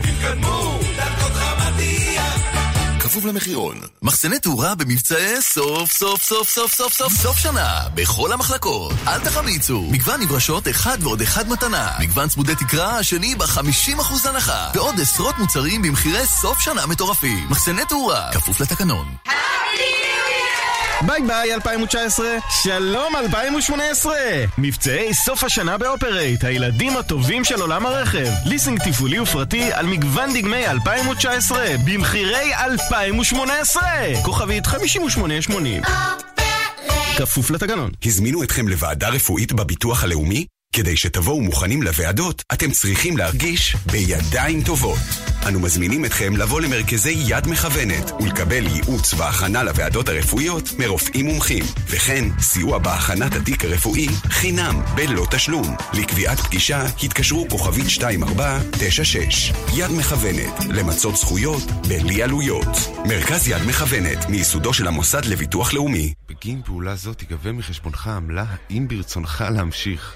[0.01, 0.79] תתקדמו.
[3.17, 3.81] כפוף למחירון.
[4.01, 8.93] מחסני תאורה במבצעי סוף סוף סוף סוף סוף סוף סוף שנה בכל המחלקות.
[9.07, 9.81] אל תחמיצו.
[9.91, 11.91] מגוון נברשות אחד ועוד אחד מתנה.
[11.99, 14.69] מגוון צמודי תקרה השני ב-50% הנחה.
[14.73, 17.47] ועוד עשרות מוצרים במחירי סוף שנה מטורפים.
[17.49, 19.07] מחסני תאורה, כפוף לתקנון.
[21.05, 22.27] ביי ביי 2019,
[22.63, 24.13] שלום 2018!
[24.57, 28.27] מבצעי סוף השנה באופרייט, הילדים הטובים של עולם הרכב.
[28.45, 33.83] ליסינג תפעולי ופרטי על מגוון דגמי 2019, במחירי 2018!
[34.23, 35.81] כוכבית 5880.
[37.17, 37.91] כפוף לתקנון.
[38.05, 40.45] הזמינו אתכם לוועדה רפואית בביטוח הלאומי?
[40.73, 44.99] כדי שתבואו מוכנים לוועדות, אתם צריכים להרגיש בידיים טובות.
[45.47, 52.25] אנו מזמינים אתכם לבוא למרכזי יד מכוונת ולקבל ייעוץ והכנה לוועדות הרפואיות מרופאים מומחים, וכן
[52.39, 55.75] סיוע בהכנת התיק הרפואי חינם בלא תשלום.
[55.93, 59.51] לקביעת פגישה התקשרו כוכבית 2496.
[59.77, 62.77] יד מכוונת, למצות זכויות בלי עלויות.
[63.05, 66.13] מרכז יד מכוונת, מייסודו של המוסד לביטוח לאומי.
[66.29, 70.15] בגין פעולה זו תיגבה מחשבונך עמלה, האם ברצונך להמשיך.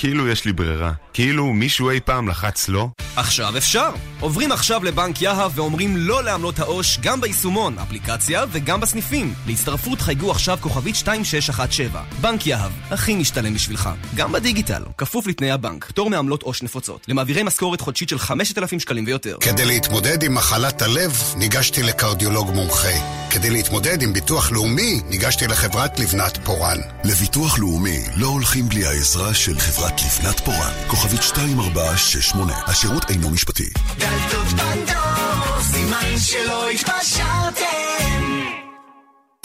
[0.00, 0.92] כאילו יש לי ברירה.
[1.12, 2.88] כאילו מישהו אי פעם לחץ לא?
[3.16, 3.90] עכשיו אפשר!
[4.20, 9.34] עוברים עכשיו לבנק יהב ואומרים לא לעמלות העו"ש גם ביישומון, אפליקציה וגם בסניפים.
[9.46, 12.02] להצטרפות חייגו עכשיו כוכבית 2617.
[12.20, 13.90] בנק יהב, הכי משתלם בשבילך.
[14.14, 15.84] גם בדיגיטל, כפוף לתנאי הבנק.
[15.84, 17.06] פטור מעמלות עו"ש נפוצות.
[17.08, 19.36] למעבירי משכורת חודשית של 5,000 שקלים ויותר.
[19.40, 23.20] כדי להתמודד עם מחלת הלב, ניגשתי לקרדיולוג מומחה.
[23.30, 26.78] כדי להתמודד עם ביטוח לאומי, ניגשתי לחברת לבנת פורן.
[27.04, 30.72] לביטוח לאומי לא הולכים בלי העזרה של חברת לבנת פורן.
[30.86, 33.70] כוכבית 2468, השירות אינו משפטי.
[33.98, 38.40] דלתות פנדור, סימן שלא התפשרתם.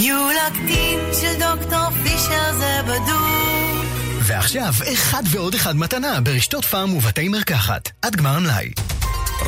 [0.01, 3.85] יולקטין של דוקטור פישר זה בדוק.
[4.21, 7.89] ועכשיו, אחד ועוד אחד מתנה ברשתות פארם ובתי מרקחת.
[8.01, 8.71] עד גמר המלאי.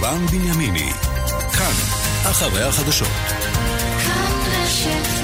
[0.01, 0.91] רן בנימיני,
[1.53, 1.73] כאן,
[2.31, 3.07] אחרי החדשות.
[4.77, 5.16] Shit.